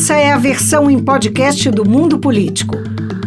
Essa 0.00 0.14
é 0.14 0.30
a 0.30 0.38
versão 0.38 0.88
em 0.88 0.96
podcast 0.96 1.68
do 1.72 1.84
Mundo 1.84 2.20
Político, 2.20 2.76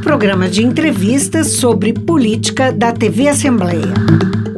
programa 0.01 0.47
de 0.47 0.63
entrevistas 0.63 1.47
sobre 1.47 1.91
política 1.91 2.71
da 2.71 2.93
TV 2.93 3.27
Assembleia. 3.27 3.93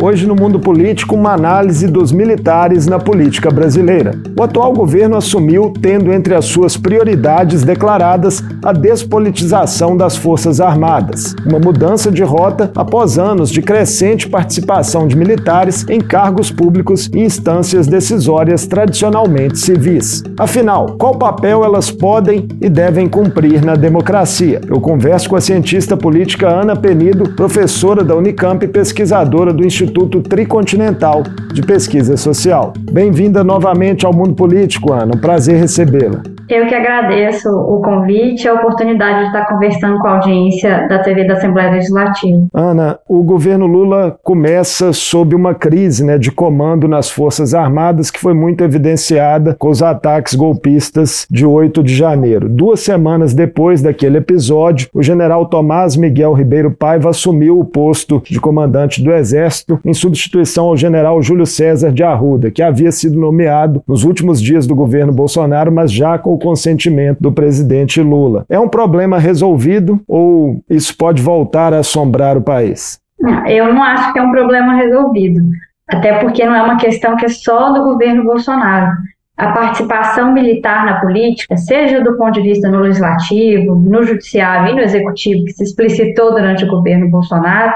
Hoje, 0.05 0.27
no 0.27 0.35
mundo 0.35 0.59
político, 0.59 1.15
uma 1.15 1.31
análise 1.31 1.87
dos 1.87 2.11
militares 2.11 2.85
na 2.85 2.99
política 2.99 3.49
brasileira. 3.49 4.11
O 4.37 4.43
atual 4.43 4.73
governo 4.73 5.15
assumiu, 5.15 5.71
tendo 5.81 6.11
entre 6.11 6.35
as 6.35 6.43
suas 6.43 6.75
prioridades 6.75 7.63
declaradas 7.63 8.43
a 8.61 8.73
despolitização 8.73 9.95
das 9.95 10.17
Forças 10.17 10.59
Armadas, 10.59 11.33
uma 11.45 11.57
mudança 11.57 12.11
de 12.11 12.21
rota 12.21 12.69
após 12.75 13.17
anos 13.17 13.49
de 13.49 13.61
crescente 13.61 14.27
participação 14.27 15.07
de 15.07 15.15
militares 15.15 15.85
em 15.87 16.01
cargos 16.01 16.51
públicos 16.51 17.09
e 17.13 17.21
instâncias 17.21 17.87
decisórias 17.87 18.67
tradicionalmente 18.67 19.57
civis. 19.57 20.21
Afinal, 20.37 20.97
qual 20.99 21.15
papel 21.15 21.63
elas 21.63 21.89
podem 21.89 22.49
e 22.59 22.67
devem 22.67 23.07
cumprir 23.07 23.63
na 23.63 23.75
democracia? 23.75 24.59
Eu 24.67 24.81
converso 24.81 25.29
com 25.29 25.37
a 25.37 25.41
cientista 25.41 25.95
política 25.95 26.49
Ana 26.49 26.75
Penido, 26.75 27.29
professora 27.35 28.03
da 28.03 28.17
Unicamp 28.17 28.65
e 28.65 28.67
pesquisadora 28.67 29.53
do 29.53 29.65
Instituto 29.65 29.92
Instituto 29.93 30.21
Tricontinental 30.21 31.21
de 31.53 31.61
Pesquisa 31.61 32.17
Social. 32.17 32.73
Bem-vinda 32.91 33.43
novamente 33.43 34.07
ao 34.07 34.11
Mundo 34.11 34.33
Político, 34.33 34.91
Ana. 34.91 35.15
Um 35.15 35.19
prazer 35.19 35.59
recebê-la. 35.59 36.32
Eu 36.49 36.67
que 36.67 36.75
agradeço 36.75 37.49
o 37.49 37.81
convite 37.81 38.43
e 38.43 38.47
a 38.47 38.53
oportunidade 38.53 39.19
de 39.19 39.25
estar 39.27 39.45
conversando 39.47 39.97
com 39.99 40.07
a 40.07 40.15
audiência 40.15 40.87
da 40.87 40.99
TV 40.99 41.25
da 41.25 41.33
Assembleia 41.33 41.71
Legislativa. 41.71 42.47
Ana, 42.53 42.99
o 43.07 43.23
governo 43.23 43.65
Lula 43.65 44.17
começa 44.21 44.91
sob 44.91 45.35
uma 45.35 45.55
crise 45.55 46.03
né, 46.03 46.17
de 46.17 46.31
comando 46.31 46.87
nas 46.87 47.09
Forças 47.09 47.53
Armadas 47.53 48.11
que 48.11 48.19
foi 48.19 48.33
muito 48.33 48.63
evidenciada 48.63 49.55
com 49.57 49.69
os 49.69 49.81
ataques 49.81 50.35
golpistas 50.35 51.25
de 51.29 51.45
8 51.45 51.81
de 51.81 51.95
janeiro. 51.95 52.49
Duas 52.49 52.81
semanas 52.81 53.33
depois 53.33 53.81
daquele 53.81 54.17
episódio, 54.17 54.89
o 54.93 55.01
general 55.01 55.45
Tomás 55.45 55.95
Miguel 55.95 56.33
Ribeiro 56.33 56.71
Paiva 56.71 57.09
assumiu 57.09 57.59
o 57.59 57.65
posto 57.65 58.21
de 58.25 58.39
comandante 58.39 59.01
do 59.01 59.11
Exército 59.11 59.79
em 59.85 59.93
substituição 59.93 60.65
ao 60.65 60.77
general 60.77 61.21
Júlio 61.21 61.45
César 61.45 61.91
de 61.91 62.03
Arruda, 62.03 62.51
que 62.51 62.61
havia 62.61 62.91
sido 62.91 63.19
nomeado 63.19 63.81
nos 63.87 64.03
últimos 64.03 64.41
dias 64.41 64.67
do 64.67 64.75
governo 64.75 65.13
Bolsonaro, 65.13 65.71
mas 65.71 65.91
já 65.91 66.17
com 66.17 66.32
o 66.33 66.39
consentimento 66.39 67.19
do 67.19 67.31
presidente 67.31 68.01
Lula. 68.01 68.45
É 68.49 68.59
um 68.59 68.67
problema 68.67 69.17
resolvido 69.17 70.01
ou 70.07 70.61
isso 70.69 70.95
pode 70.97 71.21
voltar 71.21 71.73
a 71.73 71.79
assombrar 71.79 72.37
o 72.37 72.41
país? 72.41 72.99
Eu 73.47 73.73
não 73.73 73.83
acho 73.83 74.11
que 74.11 74.19
é 74.19 74.21
um 74.21 74.31
problema 74.31 74.75
resolvido, 74.75 75.41
até 75.87 76.19
porque 76.19 76.45
não 76.45 76.55
é 76.55 76.61
uma 76.61 76.77
questão 76.77 77.15
que 77.15 77.25
é 77.25 77.29
só 77.29 77.71
do 77.71 77.83
governo 77.83 78.23
Bolsonaro. 78.23 78.91
A 79.37 79.51
participação 79.51 80.31
militar 80.33 80.85
na 80.85 80.99
política, 80.99 81.57
seja 81.57 82.01
do 82.01 82.17
ponto 82.17 82.33
de 82.33 82.41
vista 82.41 82.69
no 82.69 82.81
legislativo, 82.81 83.75
no 83.75 84.03
judiciário 84.03 84.71
e 84.71 84.75
no 84.75 84.81
executivo, 84.81 85.45
que 85.45 85.53
se 85.53 85.63
explicitou 85.63 86.31
durante 86.31 86.65
o 86.65 86.69
governo 86.69 87.09
Bolsonaro, 87.09 87.73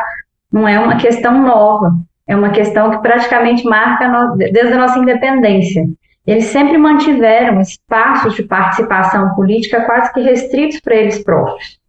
não 0.52 0.68
é 0.68 0.80
uma 0.80 0.98
questão 0.98 1.42
nova, 1.42 1.94
é 2.28 2.36
uma 2.36 2.50
questão 2.50 2.92
que 2.92 3.02
praticamente 3.02 3.64
marca 3.64 4.08
desde 4.38 4.74
a 4.74 4.78
nossa 4.78 5.00
independência 5.00 5.88
eles 6.28 6.45
sempre 6.47 6.78
mantiveram 6.78 7.61
espaços 7.61 8.36
de 8.36 8.44
participação 8.44 9.33
política 9.33 9.86
quase 9.86 10.14
que 10.14 10.20
restritos 10.20 10.81
para 10.81 10.95
eles 10.95 11.23
próprios. 11.23 11.80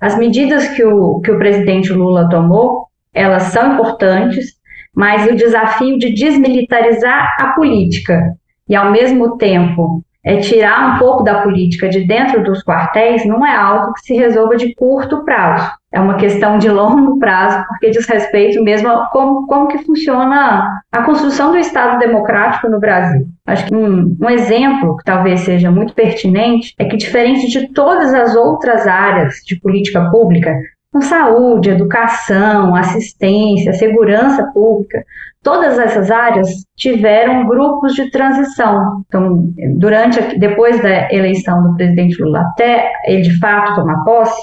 As 0.00 0.18
medidas 0.18 0.68
que 0.70 0.84
o, 0.84 1.20
que 1.20 1.30
o 1.30 1.38
presidente 1.38 1.92
Lula 1.92 2.28
tomou, 2.28 2.88
elas 3.14 3.44
são 3.44 3.74
importantes, 3.74 4.54
mas 4.92 5.30
o 5.30 5.36
desafio 5.36 5.96
de 5.96 6.12
desmilitarizar 6.12 7.36
a 7.38 7.52
política 7.52 8.36
e, 8.68 8.74
ao 8.74 8.90
mesmo 8.90 9.36
tempo, 9.36 10.04
é 10.24 10.38
tirar 10.38 10.94
um 10.94 10.98
pouco 10.98 11.22
da 11.22 11.42
política 11.42 11.88
de 11.88 12.06
dentro 12.06 12.42
dos 12.42 12.62
quartéis 12.62 13.26
não 13.26 13.46
é 13.46 13.54
algo 13.54 13.92
que 13.92 14.00
se 14.00 14.14
resolva 14.14 14.56
de 14.56 14.74
curto 14.74 15.22
prazo. 15.24 15.70
É 15.92 16.00
uma 16.00 16.16
questão 16.16 16.58
de 16.58 16.68
longo 16.68 17.18
prazo, 17.20 17.64
porque 17.68 17.90
diz 17.90 18.06
respeito 18.06 18.62
mesmo 18.64 18.88
a 18.88 19.06
como, 19.10 19.46
como 19.46 19.68
que 19.68 19.78
funciona 19.78 20.68
a 20.90 21.02
construção 21.02 21.52
do 21.52 21.58
Estado 21.58 21.98
democrático 21.98 22.68
no 22.68 22.80
Brasil. 22.80 23.26
Acho 23.46 23.66
que 23.66 23.74
um, 23.74 24.16
um 24.20 24.30
exemplo 24.30 24.96
que 24.96 25.04
talvez 25.04 25.40
seja 25.40 25.70
muito 25.70 25.94
pertinente 25.94 26.74
é 26.78 26.86
que, 26.86 26.96
diferente 26.96 27.46
de 27.48 27.72
todas 27.72 28.12
as 28.12 28.34
outras 28.34 28.86
áreas 28.88 29.34
de 29.46 29.60
política 29.60 30.10
pública, 30.10 30.56
com 30.94 31.00
saúde, 31.00 31.70
educação, 31.70 32.76
assistência, 32.76 33.72
segurança 33.72 34.44
pública, 34.54 35.04
todas 35.42 35.76
essas 35.76 36.08
áreas 36.08 36.48
tiveram 36.76 37.48
grupos 37.48 37.96
de 37.96 38.12
transição. 38.12 39.02
Então, 39.08 39.52
durante 39.74 40.38
depois 40.38 40.80
da 40.80 41.12
eleição 41.12 41.64
do 41.64 41.74
presidente 41.74 42.22
Lula 42.22 42.42
até 42.42 42.92
ele 43.06 43.22
de 43.22 43.36
fato 43.40 43.74
tomar 43.74 44.04
posse, 44.04 44.40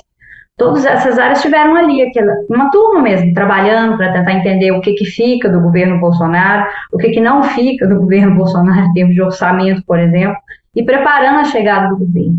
todas 0.57 0.85
essas 0.85 1.17
áreas 1.17 1.41
tiveram 1.41 1.73
ali 1.73 2.01
aquela, 2.01 2.33
uma 2.49 2.69
turma 2.69 3.01
mesmo 3.01 3.33
trabalhando 3.33 3.95
para 3.95 4.11
tentar 4.11 4.33
entender 4.33 4.73
o 4.73 4.81
que 4.81 4.91
que 4.91 5.05
fica 5.05 5.47
do 5.47 5.61
governo 5.61 6.01
Bolsonaro, 6.01 6.69
o 6.91 6.97
que 6.97 7.11
que 7.11 7.21
não 7.21 7.43
fica 7.43 7.87
do 7.87 7.95
governo 8.01 8.35
Bolsonaro 8.35 8.87
em 8.87 8.93
termos 8.93 9.15
de 9.15 9.21
orçamento, 9.21 9.85
por 9.87 9.97
exemplo, 9.97 10.35
e 10.75 10.83
preparando 10.83 11.39
a 11.39 11.45
chegada 11.45 11.87
do 11.87 11.97
governo. 11.97 12.35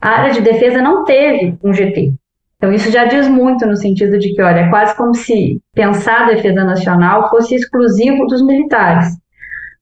A 0.00 0.08
área 0.08 0.32
de 0.32 0.40
defesa 0.40 0.82
não 0.82 1.04
teve 1.04 1.56
um 1.62 1.72
GT. 1.72 2.12
Então, 2.62 2.72
isso 2.72 2.92
já 2.92 3.06
diz 3.06 3.26
muito 3.26 3.66
no 3.66 3.76
sentido 3.76 4.20
de 4.20 4.32
que, 4.32 4.40
olha, 4.40 4.60
é 4.60 4.70
quase 4.70 4.96
como 4.96 5.12
se 5.16 5.60
pensar 5.74 6.22
a 6.22 6.26
defesa 6.26 6.62
nacional 6.62 7.28
fosse 7.28 7.56
exclusivo 7.56 8.24
dos 8.28 8.40
militares. 8.40 9.16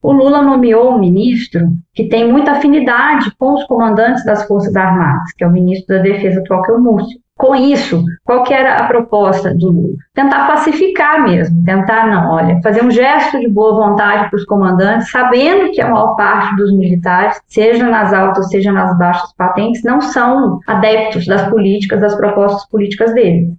O 0.01 0.11
Lula 0.11 0.41
nomeou 0.41 0.95
um 0.95 0.99
ministro 0.99 1.61
que 1.93 2.09
tem 2.09 2.27
muita 2.31 2.53
afinidade 2.53 3.31
com 3.37 3.53
os 3.53 3.63
comandantes 3.65 4.25
das 4.25 4.47
Forças 4.47 4.75
Armadas, 4.75 5.31
que 5.37 5.43
é 5.43 5.47
o 5.47 5.51
ministro 5.51 5.95
da 5.95 6.01
Defesa 6.01 6.39
atual, 6.39 6.63
que 6.63 6.71
é 6.71 6.73
o 6.73 6.81
Múrcio. 6.81 7.19
Com 7.41 7.55
isso, 7.55 8.05
qual 8.23 8.43
que 8.43 8.53
era 8.53 8.75
a 8.75 8.85
proposta 8.85 9.51
do 9.51 9.71
Lula? 9.71 9.95
Tentar 10.13 10.45
pacificar 10.45 11.23
mesmo, 11.23 11.65
tentar, 11.65 12.05
não, 12.05 12.35
olha, 12.35 12.59
fazer 12.61 12.85
um 12.85 12.91
gesto 12.91 13.39
de 13.39 13.47
boa 13.47 13.73
vontade 13.73 14.29
para 14.29 14.37
os 14.37 14.45
comandantes, 14.45 15.09
sabendo 15.09 15.71
que 15.71 15.81
a 15.81 15.89
maior 15.89 16.15
parte 16.15 16.55
dos 16.55 16.71
militares, 16.71 17.41
seja 17.47 17.89
nas 17.89 18.13
altas, 18.13 18.47
seja 18.49 18.71
nas 18.71 18.95
baixas 18.95 19.33
patentes, 19.35 19.83
não 19.83 19.99
são 19.99 20.59
adeptos 20.67 21.25
das 21.25 21.49
políticas, 21.49 21.99
das 21.99 22.13
propostas 22.13 22.69
políticas 22.69 23.11
dele. 23.15 23.51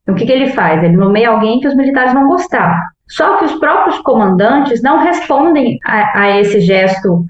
Então, 0.00 0.14
o 0.14 0.18
que, 0.18 0.24
que 0.24 0.32
ele 0.32 0.48
faz? 0.52 0.82
Ele 0.82 0.96
nomeia 0.96 1.28
alguém 1.28 1.60
que 1.60 1.68
os 1.68 1.76
militares 1.76 2.14
vão 2.14 2.28
gostar. 2.28 2.88
Só 3.06 3.36
que 3.36 3.44
os 3.44 3.54
próprios 3.56 3.98
comandantes 3.98 4.82
não 4.82 5.00
respondem 5.00 5.78
a, 5.84 6.22
a 6.22 6.40
esse 6.40 6.58
gesto 6.60 7.26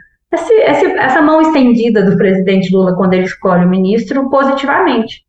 essa 0.99 1.23
mão 1.23 1.41
estendida 1.41 2.03
do 2.05 2.17
presidente 2.17 2.73
Lula 2.73 2.95
quando 2.95 3.15
ele 3.15 3.25
escolhe 3.25 3.65
o 3.65 3.69
ministro 3.69 4.29
positivamente. 4.29 5.26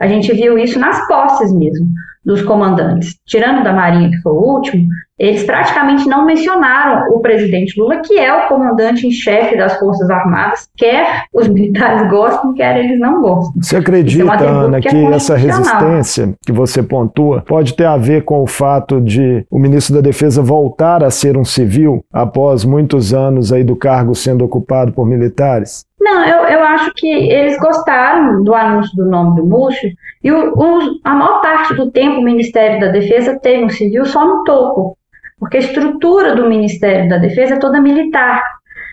A 0.00 0.08
gente 0.08 0.32
viu 0.32 0.58
isso 0.58 0.78
nas 0.78 1.06
posses 1.06 1.52
mesmo 1.52 1.86
dos 2.24 2.42
comandantes. 2.42 3.16
Tirando 3.26 3.62
da 3.62 3.72
Marinha, 3.72 4.10
que 4.10 4.20
foi 4.22 4.32
o 4.32 4.56
último, 4.56 4.88
eles 5.20 5.44
praticamente 5.44 6.08
não 6.08 6.24
mencionaram 6.24 7.14
o 7.14 7.20
presidente 7.20 7.78
Lula, 7.78 7.98
que 7.98 8.18
é 8.18 8.32
o 8.32 8.48
comandante 8.48 9.06
em 9.06 9.10
chefe 9.10 9.54
das 9.54 9.78
Forças 9.78 10.08
Armadas, 10.08 10.66
quer 10.74 11.24
os 11.34 11.46
militares 11.46 12.08
gostem, 12.08 12.54
quer 12.54 12.78
eles 12.78 12.98
não 12.98 13.20
gostem. 13.20 13.62
Você 13.62 13.76
acredita, 13.76 14.32
é 14.32 14.46
Ana, 14.46 14.80
que, 14.80 14.88
é 14.88 14.90
que 14.90 15.06
essa 15.06 15.36
resistência 15.36 16.34
que 16.44 16.52
você 16.52 16.82
pontua 16.82 17.42
pode 17.46 17.74
ter 17.74 17.84
a 17.84 17.98
ver 17.98 18.24
com 18.24 18.42
o 18.42 18.46
fato 18.46 18.98
de 18.98 19.44
o 19.50 19.58
ministro 19.58 19.94
da 19.94 20.00
Defesa 20.00 20.40
voltar 20.40 21.04
a 21.04 21.10
ser 21.10 21.36
um 21.36 21.44
civil 21.44 22.02
após 22.10 22.64
muitos 22.64 23.12
anos 23.12 23.52
aí 23.52 23.62
do 23.62 23.76
cargo 23.76 24.14
sendo 24.14 24.42
ocupado 24.42 24.90
por 24.92 25.04
militares? 25.04 25.84
Não, 26.00 26.24
eu, 26.24 26.46
eu 26.46 26.64
acho 26.64 26.94
que 26.94 27.06
eles 27.06 27.58
gostaram 27.58 28.42
do 28.42 28.54
anúncio 28.54 28.96
do 28.96 29.04
nome 29.04 29.36
do 29.36 29.46
Múcio 29.46 29.90
e 30.24 30.32
o, 30.32 30.54
o, 30.54 30.78
a 31.04 31.14
maior 31.14 31.42
parte 31.42 31.74
do 31.74 31.90
tempo 31.90 32.20
o 32.20 32.24
Ministério 32.24 32.80
da 32.80 32.88
Defesa 32.88 33.38
teve 33.38 33.64
um 33.64 33.68
civil 33.68 34.06
só 34.06 34.26
no 34.26 34.42
topo, 34.44 34.96
porque 35.40 35.56
a 35.56 35.60
estrutura 35.60 36.36
do 36.36 36.48
Ministério 36.48 37.08
da 37.08 37.16
Defesa 37.16 37.54
é 37.54 37.58
toda 37.58 37.80
militar. 37.80 38.42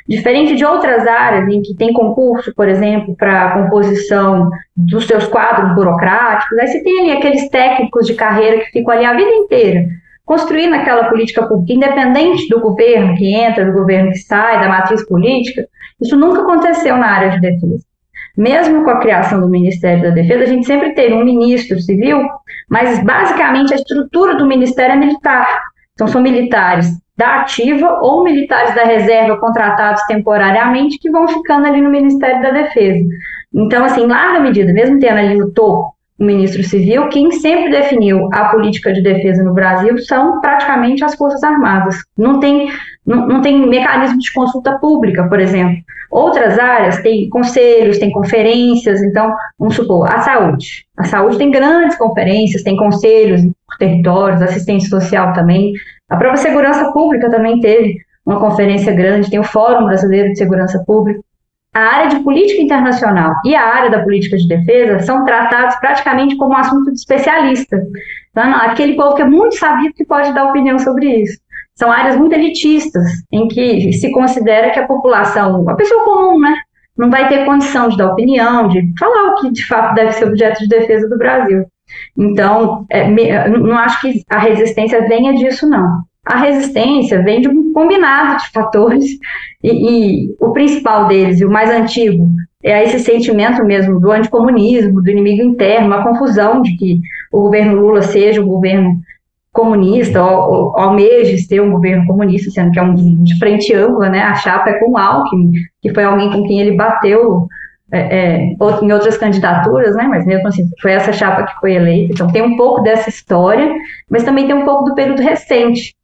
Diferente 0.08 0.56
de 0.56 0.63
outras 0.63 1.06
áreas 1.06 1.47
em 1.50 1.62
que 1.62 1.75
tem 1.75 1.91
concurso, 1.91 2.53
por 2.56 2.69
exemplo, 2.69 3.13
para 3.16 3.46
a 3.46 3.52
composição 3.62 4.50
dos 4.76 5.05
seus 5.05 5.28
quadros 5.28 5.76
burocráticos, 5.76 6.58
aí 6.58 6.67
você 6.67 6.82
tem 6.82 7.02
ali 7.02 7.11
aqueles 7.11 7.49
técnicos 7.49 8.08
de 8.08 8.14
carreira 8.14 8.59
que 8.59 8.72
ficam 8.72 8.94
ali 8.94 9.05
a 9.05 9.14
vida 9.14 9.29
inteira 9.29 9.85
construindo 10.28 10.73
aquela 10.73 11.05
política 11.05 11.47
pública, 11.47 11.73
independente 11.73 12.50
do 12.50 12.59
governo 12.59 13.16
que 13.16 13.34
entra, 13.34 13.66
do 13.66 13.72
governo 13.72 14.11
que 14.11 14.17
sai, 14.17 14.59
da 14.59 14.67
matriz 14.67 15.08
política, 15.08 15.66
isso 16.02 16.17
nunca 16.17 16.41
aconteceu 16.41 16.97
na 16.97 17.08
área 17.08 17.29
de 17.32 17.40
defesa. 17.40 17.85
Mesmo 18.38 18.84
com 18.84 18.90
a 18.90 19.00
criação 19.00 19.40
do 19.40 19.47
Ministério 19.47 20.03
da 20.03 20.09
Defesa, 20.09 20.43
a 20.43 20.47
gente 20.47 20.67
sempre 20.67 20.93
teve 20.93 21.16
um 21.16 21.23
ministro 21.23 21.79
civil, 21.79 22.28
mas 22.70 23.02
basicamente 23.03 23.73
a 23.73 23.78
estrutura 23.78 24.35
do 24.35 24.46
ministério 24.46 24.96
é 24.96 24.97
militar. 24.97 25.47
Então, 25.97 26.08
são 26.08 26.22
militares 26.22 26.96
da 27.17 27.41
ativa 27.41 27.97
ou 28.03 28.23
militares 28.23 28.76
da 28.76 28.84
reserva 28.84 29.35
contratados 29.38 30.03
temporariamente 30.03 30.99
que 30.99 31.09
vão 31.09 31.28
ficando 31.28 31.66
ali 31.66 31.82
no 31.82 31.90
Ministério 31.90 32.40
da 32.44 32.52
Defesa. 32.52 33.03
Então, 33.52 33.84
assim, 33.84 34.03
em 34.03 34.08
larga 34.08 34.40
medida, 34.40 34.72
mesmo 34.72 34.99
tendo 34.99 35.17
ali 35.17 35.35
no 35.35 35.52
topo 35.52 35.96
o 36.20 36.23
ministro 36.23 36.64
civil, 36.64 37.09
quem 37.09 37.32
sempre 37.32 37.72
definiu 37.72 38.29
a 38.32 38.49
política 38.49 38.94
de 38.94 39.02
defesa 39.02 39.44
no 39.44 39.55
Brasil 39.55 39.97
são 39.97 40.40
praticamente 40.40 41.03
as 41.03 41.16
Forças 41.16 41.44
Armadas. 41.44 41.96
Não 42.16 42.40
tem 42.40 42.70
não, 43.07 43.25
não 43.25 43.41
tem 43.41 43.65
mecanismo 43.65 44.19
de 44.19 44.33
consulta 44.33 44.77
pública, 44.79 45.27
por 45.29 45.39
exemplo. 45.39 45.77
Outras 46.11 46.59
áreas 46.59 47.01
têm 47.01 47.29
conselhos, 47.29 47.97
têm 47.97 48.11
conferências, 48.11 49.01
então, 49.01 49.33
vamos 49.57 49.75
supor, 49.75 50.13
a 50.13 50.19
saúde. 50.19 50.85
A 50.97 51.05
saúde 51.05 51.37
tem 51.37 51.49
grandes 51.49 51.97
conferências, 51.97 52.63
tem 52.63 52.75
conselhos 52.75 53.41
por 53.41 53.77
territórios, 53.79 54.41
assistência 54.41 54.89
social 54.89 55.31
também. 55.31 55.71
A 56.09 56.17
própria 56.17 56.41
segurança 56.41 56.91
pública 56.91 57.29
também 57.29 57.61
teve 57.61 57.97
uma 58.25 58.39
conferência 58.39 58.93
grande, 58.93 59.29
tem 59.29 59.39
o 59.39 59.43
Fórum 59.43 59.85
Brasileiro 59.85 60.29
de 60.29 60.37
Segurança 60.37 60.83
Pública. 60.85 61.21
A 61.73 61.79
área 61.79 62.09
de 62.09 62.19
política 62.23 62.61
internacional 62.61 63.33
e 63.45 63.55
a 63.55 63.61
área 63.61 63.89
da 63.89 64.03
política 64.03 64.35
de 64.35 64.47
defesa 64.47 64.99
são 64.99 65.23
tratados 65.23 65.75
praticamente 65.77 66.35
como 66.35 66.53
um 66.53 66.57
assunto 66.57 66.91
de 66.91 66.97
especialista. 66.97 67.77
Então, 68.31 68.55
aquele 68.55 68.95
povo 68.95 69.15
que 69.15 69.21
é 69.21 69.25
muito 69.25 69.55
sabido 69.55 69.93
que 69.93 70.05
pode 70.05 70.33
dar 70.33 70.45
opinião 70.45 70.79
sobre 70.79 71.21
isso 71.21 71.37
são 71.78 71.91
áreas 71.91 72.18
muito 72.18 72.34
elitistas, 72.34 73.03
em 73.32 73.47
que 73.47 73.94
se 73.94 74.12
considera 74.12 74.72
que 74.72 74.79
a 74.79 74.88
população, 74.88 75.70
a 75.70 75.76
pessoa 75.76 76.03
comum, 76.03 76.40
né, 76.40 76.56
não 76.97 77.09
vai 77.09 77.29
ter 77.29 77.46
condição 77.46 77.88
de 77.88 77.97
dar 77.97 78.12
opinião, 78.12 78.68
de 78.68 78.91
falar 79.00 79.32
o 79.32 79.35
que 79.35 79.52
de 79.52 79.64
fato 79.66 79.94
deve 79.94 80.12
ser 80.14 80.26
objeto 80.26 80.59
de 80.59 80.68
defesa 80.68 81.08
do 81.08 81.18
Brasil. 81.18 81.66
Então, 82.18 82.85
é, 82.90 83.08
me, 83.08 83.29
não 83.59 83.78
acho 83.78 84.02
que 84.02 84.24
a 84.29 84.40
resistência 84.40 85.08
venha 85.08 85.35
disso, 85.35 85.70
não. 85.70 86.02
A 86.26 86.38
resistência 86.40 87.22
vem 87.24 87.40
de 87.40 87.47
um 87.47 87.72
combinado 87.72 88.44
de 88.44 88.50
fatores, 88.50 89.06
e, 89.64 89.70
e 89.70 90.35
o 90.41 90.52
principal 90.52 91.08
deles, 91.08 91.40
e 91.40 91.46
o 91.46 91.52
mais 91.52 91.70
antigo, 91.70 92.28
é 92.64 92.84
esse 92.84 93.00
sentimento 93.00 93.64
mesmo 93.64 94.00
do 94.00 94.12
anticomunismo, 94.12 95.02
do 95.02 95.09
inimigo 95.09 95.44
interno, 95.44 95.88
uma 95.88 96.03
confusão 96.03 96.62
de 96.62 96.76
que 96.76 97.00
o 97.32 97.41
governo 97.44 97.79
Lula 97.79 98.02
seja 98.02 98.41
o 98.41 98.47
governo 98.47 99.00
comunista, 99.57 100.23
ou, 100.23 100.53
ou 100.53 100.79
almeja 100.79 101.35
ser 101.39 101.59
um 101.61 101.71
governo 101.71 102.05
comunista, 102.05 102.51
sendo 102.51 102.71
que 102.71 102.77
é 102.77 102.83
um 102.83 102.93
de 103.23 103.39
frente 103.39 103.73
ampla, 103.73 104.07
né? 104.07 104.21
A 104.21 104.35
chapa 104.35 104.69
é 104.69 104.79
com 104.79 104.95
Alckmin, 104.95 105.51
que 105.81 105.91
foi 105.91 106.03
alguém 106.03 106.31
com 106.31 106.43
quem 106.47 106.59
ele 106.59 106.77
bateu 106.77 107.47
é, 107.91 108.17
é, 108.17 108.55
em 108.81 108.93
outras 108.93 109.17
candidaturas, 109.17 109.95
né? 109.95 110.03
Mas 110.03 110.27
mesmo 110.27 110.47
assim, 110.47 110.69
foi 110.79 110.91
essa 110.91 111.11
chapa 111.11 111.43
que 111.43 111.59
foi 111.59 111.73
eleita. 111.73 112.13
Então 112.13 112.31
tem 112.31 112.43
um 112.43 112.55
pouco 112.55 112.83
dessa 112.83 113.09
história, 113.09 113.73
mas 114.09 114.23
também 114.23 114.45
tem 114.45 114.55
um 114.55 114.65
pouco 114.65 114.85
do 114.85 114.93
período 114.93 115.23
recente. 115.23 115.95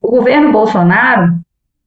O 0.00 0.10
governo 0.10 0.52
Bolsonaro 0.52 1.32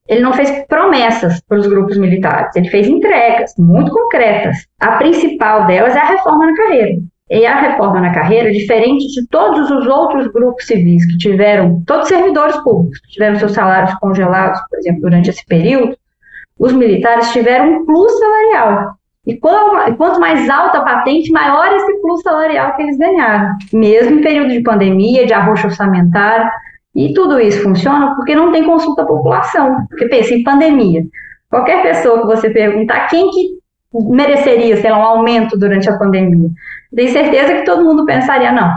ele 0.06 0.20
não 0.20 0.34
fez 0.34 0.50
promessas 0.68 1.40
para 1.48 1.58
os 1.58 1.66
grupos 1.66 1.96
militares, 1.96 2.54
ele 2.54 2.68
fez 2.68 2.86
entregas 2.86 3.54
muito 3.58 3.90
concretas. 3.90 4.58
A 4.78 4.98
principal 4.98 5.66
delas 5.66 5.96
é 5.96 5.98
a 5.98 6.08
reforma 6.08 6.44
na 6.44 6.54
carreira. 6.54 7.00
E 7.30 7.46
a 7.46 7.56
reforma 7.56 8.00
na 8.00 8.12
carreira, 8.12 8.52
diferente 8.52 9.06
de 9.08 9.26
todos 9.28 9.70
os 9.70 9.86
outros 9.86 10.26
grupos 10.28 10.66
civis 10.66 11.06
que 11.06 11.16
tiveram, 11.16 11.82
todos 11.86 12.04
os 12.04 12.08
servidores 12.08 12.56
públicos 12.58 13.00
que 13.00 13.12
tiveram 13.12 13.38
seus 13.38 13.52
salários 13.52 13.94
congelados, 13.94 14.60
por 14.68 14.78
exemplo, 14.78 15.00
durante 15.00 15.30
esse 15.30 15.44
período, 15.46 15.96
os 16.58 16.72
militares 16.72 17.32
tiveram 17.32 17.72
um 17.72 17.86
plus 17.86 18.12
salarial. 18.18 18.94
E 19.26 19.36
quanto 19.38 20.20
mais 20.20 20.50
alta 20.50 20.78
a 20.78 20.82
patente, 20.82 21.32
maior 21.32 21.74
esse 21.74 22.00
plus 22.02 22.20
salarial 22.20 22.76
que 22.76 22.82
eles 22.82 22.98
ganharam, 22.98 23.56
mesmo 23.72 24.18
em 24.18 24.22
período 24.22 24.50
de 24.50 24.62
pandemia, 24.62 25.24
de 25.24 25.32
arroxo 25.32 25.66
orçamentário. 25.68 26.50
E 26.94 27.14
tudo 27.14 27.40
isso 27.40 27.62
funciona 27.62 28.14
porque 28.14 28.34
não 28.34 28.52
tem 28.52 28.64
consulta 28.64 29.02
à 29.02 29.06
população. 29.06 29.86
Porque 29.88 30.06
pensa 30.06 30.34
em 30.34 30.44
pandemia. 30.44 31.04
Qualquer 31.48 31.82
pessoa 31.82 32.20
que 32.20 32.26
você 32.26 32.50
perguntar 32.50 33.08
quem 33.08 33.30
que 33.30 33.63
mereceria, 34.02 34.76
sei 34.76 34.90
lá, 34.90 34.98
um 34.98 35.18
aumento 35.18 35.58
durante 35.58 35.88
a 35.88 35.96
pandemia. 35.96 36.48
Tenho 36.94 37.12
certeza 37.12 37.54
que 37.54 37.64
todo 37.64 37.84
mundo 37.84 38.04
pensaria, 38.04 38.52
não, 38.52 38.70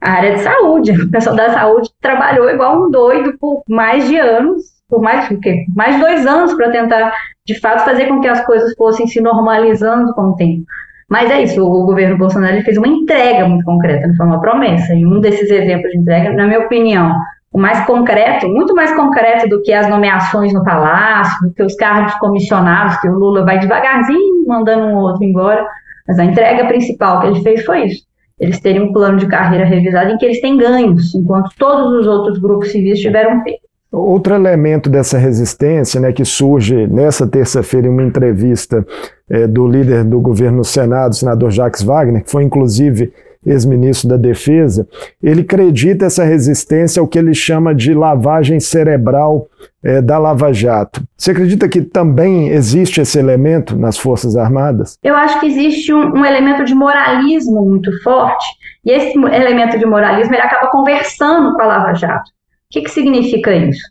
a 0.00 0.10
área 0.10 0.34
de 0.34 0.40
saúde, 0.40 0.92
o 0.92 1.10
pessoal 1.10 1.36
da 1.36 1.50
saúde 1.50 1.90
trabalhou 2.00 2.48
igual 2.48 2.86
um 2.86 2.90
doido 2.90 3.36
por 3.38 3.62
mais 3.68 4.08
de 4.08 4.16
anos, 4.16 4.62
por 4.88 5.02
mais, 5.02 5.30
o 5.30 5.38
quê? 5.38 5.66
mais 5.74 5.96
de 5.96 6.00
dois 6.00 6.26
anos 6.26 6.54
para 6.54 6.70
tentar, 6.70 7.12
de 7.44 7.58
fato, 7.60 7.84
fazer 7.84 8.06
com 8.06 8.20
que 8.20 8.28
as 8.28 8.44
coisas 8.46 8.74
fossem 8.76 9.06
se 9.06 9.20
normalizando 9.20 10.14
com 10.14 10.30
o 10.30 10.36
tempo. 10.36 10.64
Mas 11.10 11.30
é 11.30 11.42
isso, 11.42 11.64
o 11.64 11.86
governo 11.86 12.18
Bolsonaro 12.18 12.62
fez 12.62 12.76
uma 12.76 12.86
entrega 12.86 13.48
muito 13.48 13.64
concreta, 13.64 14.06
não 14.06 14.14
foi 14.14 14.26
uma 14.26 14.40
promessa. 14.40 14.94
E 14.94 15.06
um 15.06 15.20
desses 15.20 15.50
exemplos 15.50 15.90
de 15.90 15.98
entrega, 15.98 16.32
na 16.32 16.46
minha 16.46 16.60
opinião, 16.60 17.14
mais 17.58 17.84
concreto, 17.86 18.48
muito 18.48 18.74
mais 18.74 18.94
concreto 18.94 19.48
do 19.48 19.60
que 19.62 19.72
as 19.72 19.88
nomeações 19.88 20.52
no 20.52 20.64
palácio, 20.64 21.46
do 21.46 21.54
que 21.54 21.62
os 21.62 21.74
cargos 21.74 22.14
comissionados, 22.14 22.96
que 23.00 23.08
o 23.08 23.14
Lula 23.18 23.44
vai 23.44 23.58
devagarzinho 23.58 24.46
mandando 24.46 24.86
um 24.86 24.96
outro 24.96 25.24
embora. 25.24 25.66
Mas 26.06 26.18
a 26.18 26.24
entrega 26.24 26.66
principal 26.66 27.20
que 27.20 27.26
ele 27.26 27.42
fez 27.42 27.64
foi 27.64 27.86
isso. 27.86 28.02
Eles 28.40 28.60
terem 28.60 28.82
um 28.82 28.92
plano 28.92 29.18
de 29.18 29.26
carreira 29.26 29.64
revisado 29.64 30.10
em 30.10 30.16
que 30.16 30.24
eles 30.24 30.40
têm 30.40 30.56
ganhos, 30.56 31.14
enquanto 31.14 31.50
todos 31.58 31.92
os 31.92 32.06
outros 32.06 32.38
grupos 32.38 32.70
civis 32.70 33.00
tiveram 33.00 33.42
perda. 33.42 33.58
Outro 33.90 34.34
elemento 34.34 34.90
dessa 34.90 35.16
resistência, 35.16 35.98
né, 35.98 36.12
que 36.12 36.24
surge 36.24 36.86
nessa 36.86 37.26
terça-feira 37.26 37.86
em 37.86 37.90
uma 37.90 38.02
entrevista 38.02 38.86
é, 39.30 39.46
do 39.46 39.66
líder 39.66 40.04
do 40.04 40.20
governo 40.20 40.58
no 40.58 40.64
Senado, 40.64 41.12
o 41.12 41.16
senador 41.16 41.50
Jacques 41.50 41.82
Wagner, 41.82 42.22
que 42.22 42.30
foi 42.30 42.44
inclusive 42.44 43.12
ex-ministro 43.50 44.08
da 44.08 44.16
Defesa, 44.16 44.86
ele 45.22 45.40
acredita 45.40 46.06
essa 46.06 46.24
resistência 46.24 47.00
ao 47.00 47.08
que 47.08 47.18
ele 47.18 47.34
chama 47.34 47.74
de 47.74 47.94
lavagem 47.94 48.60
cerebral 48.60 49.46
é, 49.82 50.00
da 50.00 50.18
Lava 50.18 50.52
Jato. 50.52 51.02
Você 51.16 51.30
acredita 51.30 51.68
que 51.68 51.82
também 51.82 52.48
existe 52.48 53.00
esse 53.00 53.18
elemento 53.18 53.76
nas 53.76 53.98
Forças 53.98 54.36
Armadas? 54.36 54.98
Eu 55.02 55.14
acho 55.14 55.40
que 55.40 55.46
existe 55.46 55.92
um, 55.92 56.18
um 56.18 56.24
elemento 56.24 56.64
de 56.64 56.74
moralismo 56.74 57.64
muito 57.64 57.90
forte, 58.02 58.46
e 58.84 58.90
esse 58.90 59.16
elemento 59.18 59.78
de 59.78 59.86
moralismo 59.86 60.34
ele 60.34 60.42
acaba 60.42 60.70
conversando 60.70 61.54
com 61.54 61.62
a 61.62 61.66
Lava 61.66 61.94
Jato. 61.94 62.30
O 62.30 62.70
que, 62.70 62.82
que 62.82 62.90
significa 62.90 63.54
isso? 63.54 63.82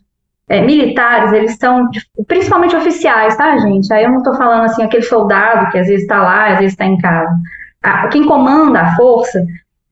É, 0.48 0.62
militares, 0.64 1.32
eles 1.32 1.56
são, 1.58 1.86
principalmente 2.26 2.74
oficiais, 2.74 3.36
tá, 3.36 3.58
gente? 3.58 3.92
Aí 3.92 4.04
eu 4.04 4.10
não 4.10 4.18
estou 4.18 4.34
falando 4.34 4.64
assim, 4.64 4.82
aquele 4.82 5.02
soldado 5.02 5.70
que 5.70 5.78
às 5.78 5.86
vezes 5.86 6.02
está 6.02 6.22
lá, 6.22 6.52
às 6.52 6.58
vezes 6.58 6.72
está 6.72 6.86
em 6.86 6.96
casa 6.96 7.30
quem 8.10 8.26
comanda 8.26 8.80
a 8.80 8.96
força 8.96 9.44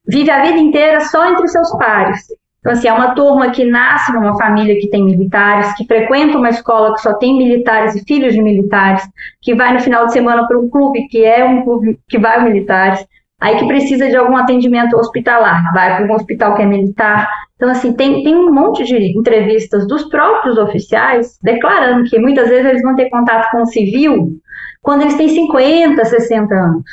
vive 0.07 0.31
a 0.31 0.43
vida 0.43 0.59
inteira 0.59 1.01
só 1.01 1.31
entre 1.31 1.49
seus 1.49 1.71
pares. 1.77 2.27
Então, 2.61 2.73
assim, 2.73 2.89
é 2.89 2.93
uma 2.93 3.15
turma 3.15 3.51
que 3.51 3.65
nasce 3.65 4.13
numa 4.13 4.37
família 4.37 4.79
que 4.81 4.89
tem 4.89 5.05
militares, 5.05 5.73
que 5.77 5.87
frequenta 5.87 6.37
uma 6.37 6.49
escola 6.49 6.95
que 6.95 7.01
só 7.01 7.15
tem 7.15 7.39
militares 7.39 7.95
e 7.95 8.05
filhos 8.05 8.35
de 8.35 8.43
militares, 8.43 9.09
que 9.41 9.55
vai 9.55 9.73
no 9.73 9.79
final 9.79 10.07
de 10.07 10.13
semana 10.13 10.49
para 10.49 10.59
um 10.59 10.69
clube 10.69 11.07
que 11.07 11.25
é 11.25 11.45
um 11.45 11.63
clube 11.63 11.97
que 12.09 12.19
vai 12.19 12.43
militares, 12.43 13.07
aí 13.41 13.57
que 13.57 13.69
precisa 13.69 14.09
de 14.09 14.17
algum 14.17 14.37
atendimento 14.37 14.97
hospitalar, 14.97 15.73
vai 15.73 15.97
para 15.97 16.07
um 16.07 16.15
hospital 16.17 16.57
que 16.57 16.63
é 16.63 16.67
militar. 16.67 17.31
Então, 17.55 17.71
assim, 17.71 17.93
tem, 17.93 18.25
tem 18.25 18.35
um 18.35 18.53
monte 18.53 18.83
de 18.85 19.17
entrevistas 19.17 19.87
dos 19.87 20.03
próprios 20.09 20.59
oficiais 20.59 21.39
declarando 21.41 22.11
que 22.11 22.19
muitas 22.19 22.49
vezes 22.49 22.67
eles 22.67 22.83
vão 22.83 22.97
ter 22.97 23.09
contato 23.11 23.49
com 23.53 23.63
o 23.63 23.67
civil 23.67 24.41
quando 24.83 25.03
eles 25.03 25.15
têm 25.15 25.29
50, 25.29 26.05
60 26.05 26.53
anos. 26.53 26.85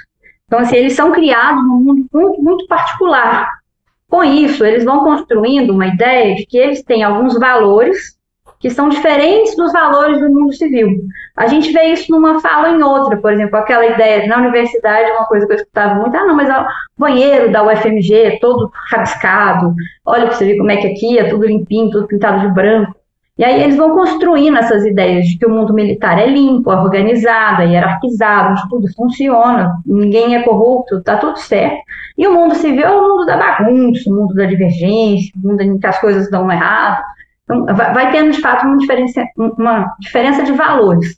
Então, 0.48 0.60
assim, 0.60 0.76
eles 0.76 0.94
são 0.94 1.12
criados 1.12 1.64
num 1.64 1.80
mundo 1.80 2.06
muito, 2.14 2.42
muito 2.42 2.68
particular. 2.68 3.50
Com 4.10 4.24
isso, 4.24 4.64
eles 4.64 4.84
vão 4.84 5.04
construindo 5.04 5.72
uma 5.72 5.88
ideia 5.88 6.36
de 6.36 6.46
que 6.46 6.58
eles 6.58 6.84
têm 6.84 7.04
alguns 7.04 7.38
valores 7.40 8.16
que 8.64 8.70
são 8.70 8.88
diferentes 8.88 9.58
dos 9.58 9.74
valores 9.74 10.22
do 10.22 10.30
mundo 10.30 10.54
civil. 10.54 10.88
A 11.36 11.48
gente 11.48 11.74
vê 11.74 11.88
isso 11.88 12.10
numa 12.10 12.40
fala 12.40 12.70
em 12.70 12.82
outra, 12.82 13.18
por 13.18 13.34
exemplo, 13.34 13.58
aquela 13.58 13.86
ideia 13.86 14.26
na 14.26 14.38
universidade, 14.38 15.12
uma 15.12 15.26
coisa 15.26 15.46
que 15.46 15.52
eu 15.52 15.58
escutava 15.58 15.96
muito, 15.96 16.16
ah, 16.16 16.26
não, 16.26 16.34
mas 16.34 16.48
o 16.50 16.66
banheiro 16.98 17.52
da 17.52 17.62
UFMG 17.62 18.16
é 18.16 18.40
todo 18.40 18.72
rabiscado, 18.90 19.76
olha 20.06 20.28
para 20.28 20.36
você 20.36 20.46
ver 20.46 20.58
como 20.58 20.72
é 20.72 20.78
que 20.78 20.88
aqui 20.88 21.20
é 21.20 21.30
tudo 21.30 21.46
limpinho, 21.46 21.92
tudo 21.92 22.08
pintado 22.08 22.40
de 22.40 22.54
branco. 22.54 22.96
E 23.36 23.44
aí 23.44 23.64
eles 23.64 23.76
vão 23.76 23.96
construindo 23.96 24.58
essas 24.58 24.86
ideias 24.86 25.26
de 25.26 25.40
que 25.40 25.46
o 25.46 25.50
mundo 25.50 25.74
militar 25.74 26.20
é 26.20 26.28
limpo, 26.28 26.72
é 26.72 26.76
organizado, 26.76 27.64
é 27.64 27.68
hierarquizado, 27.68 28.52
onde 28.52 28.70
tudo 28.70 28.94
funciona, 28.96 29.74
ninguém 29.86 30.36
é 30.36 30.44
corrupto, 30.44 31.00
está 31.00 31.18
tudo 31.18 31.38
certo. 31.40 31.82
E 32.16 32.28
o 32.28 32.34
mundo 32.34 32.54
civil 32.54 32.84
é 32.84 32.92
o 32.92 33.02
mundo 33.02 33.26
da 33.26 33.36
bagunça, 33.36 34.08
o 34.08 34.14
mundo 34.14 34.36
da 34.36 34.46
divergência, 34.46 35.32
o 35.36 35.48
mundo 35.48 35.62
em 35.62 35.80
que 35.80 35.88
as 35.88 36.00
coisas 36.00 36.30
dão 36.30 36.52
errado. 36.52 37.02
Então, 37.44 37.66
vai 37.66 38.12
tendo, 38.12 38.32
de 38.32 38.40
fato, 38.40 38.68
uma 38.68 38.78
diferença, 38.78 39.24
uma 39.36 39.96
diferença 40.00 40.44
de 40.44 40.52
valores. 40.52 41.18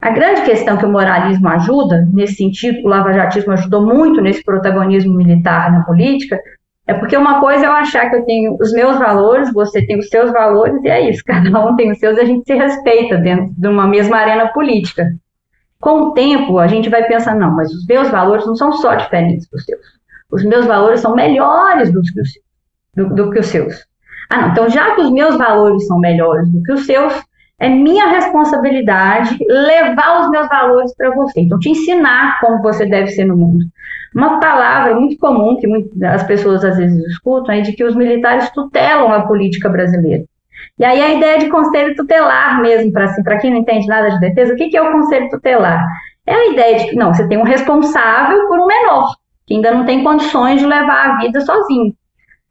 A 0.00 0.10
grande 0.10 0.42
questão 0.42 0.78
que 0.78 0.86
o 0.86 0.90
moralismo 0.90 1.48
ajuda, 1.48 2.08
nesse 2.12 2.36
sentido, 2.36 2.84
o 2.84 2.88
lavajatismo 2.88 3.52
ajudou 3.52 3.86
muito 3.86 4.20
nesse 4.20 4.42
protagonismo 4.42 5.14
militar 5.14 5.70
na 5.70 5.84
política, 5.84 6.40
é 6.86 6.94
porque 6.94 7.16
uma 7.16 7.40
coisa 7.40 7.64
é 7.64 7.68
eu 7.68 7.72
achar 7.72 8.10
que 8.10 8.16
eu 8.16 8.24
tenho 8.24 8.56
os 8.60 8.72
meus 8.72 8.98
valores, 8.98 9.52
você 9.52 9.84
tem 9.86 9.98
os 9.98 10.08
seus 10.08 10.32
valores, 10.32 10.82
e 10.82 10.88
é 10.88 11.10
isso, 11.10 11.22
cada 11.26 11.64
um 11.64 11.76
tem 11.76 11.92
os 11.92 11.98
seus 11.98 12.16
e 12.18 12.20
a 12.20 12.24
gente 12.24 12.44
se 12.44 12.54
respeita 12.54 13.16
dentro 13.18 13.54
de 13.56 13.68
uma 13.68 13.86
mesma 13.86 14.16
arena 14.16 14.48
política. 14.48 15.14
Com 15.80 16.00
o 16.00 16.12
tempo, 16.12 16.58
a 16.58 16.66
gente 16.66 16.88
vai 16.88 17.04
pensar, 17.06 17.34
não, 17.34 17.54
mas 17.54 17.72
os 17.72 17.86
meus 17.86 18.08
valores 18.08 18.46
não 18.46 18.54
são 18.54 18.72
só 18.72 18.94
diferentes 18.94 19.48
dos 19.48 19.64
seus. 19.64 19.80
Os 20.30 20.44
meus 20.44 20.64
valores 20.64 21.00
são 21.00 21.14
melhores 21.14 21.92
do 21.92 22.00
que 22.00 22.20
os, 22.20 22.30
do, 22.96 23.14
do 23.14 23.30
que 23.30 23.40
os 23.40 23.46
seus. 23.46 23.84
Ah, 24.30 24.42
não, 24.42 24.48
então 24.50 24.68
já 24.68 24.94
que 24.94 25.02
os 25.02 25.10
meus 25.10 25.36
valores 25.36 25.86
são 25.86 25.98
melhores 25.98 26.48
do 26.50 26.62
que 26.62 26.72
os 26.72 26.86
seus, 26.86 27.12
é 27.62 27.68
minha 27.68 28.08
responsabilidade 28.08 29.38
levar 29.48 30.20
os 30.20 30.30
meus 30.30 30.48
valores 30.48 30.92
para 30.96 31.14
você. 31.14 31.42
Então, 31.42 31.60
te 31.60 31.70
ensinar 31.70 32.40
como 32.40 32.60
você 32.60 32.84
deve 32.84 33.06
ser 33.12 33.24
no 33.24 33.36
mundo. 33.36 33.64
Uma 34.12 34.40
palavra 34.40 34.96
muito 34.96 35.16
comum 35.16 35.56
que 35.56 36.04
as 36.04 36.24
pessoas 36.24 36.64
às 36.64 36.76
vezes 36.76 36.98
escutam 37.06 37.54
é 37.54 37.60
de 37.60 37.72
que 37.72 37.84
os 37.84 37.94
militares 37.94 38.50
tutelam 38.50 39.12
a 39.12 39.22
política 39.22 39.68
brasileira. 39.68 40.24
E 40.76 40.84
aí 40.84 41.00
a 41.00 41.14
ideia 41.14 41.38
de 41.38 41.48
conselho 41.50 41.94
tutelar 41.94 42.60
mesmo, 42.60 42.90
para 42.90 43.04
assim, 43.04 43.22
quem 43.40 43.52
não 43.52 43.58
entende 43.58 43.86
nada 43.86 44.10
de 44.10 44.18
defesa, 44.18 44.54
o 44.54 44.56
que, 44.56 44.68
que 44.68 44.76
é 44.76 44.82
o 44.82 44.90
conselho 44.90 45.30
tutelar? 45.30 45.86
É 46.26 46.34
a 46.34 46.46
ideia 46.48 46.78
de 46.78 46.90
que, 46.90 46.96
não, 46.96 47.14
você 47.14 47.28
tem 47.28 47.38
um 47.38 47.44
responsável 47.44 48.48
por 48.48 48.58
um 48.58 48.66
menor, 48.66 49.14
que 49.46 49.54
ainda 49.54 49.72
não 49.72 49.84
tem 49.84 50.02
condições 50.02 50.60
de 50.60 50.66
levar 50.66 51.10
a 51.10 51.16
vida 51.18 51.40
sozinho. 51.40 51.94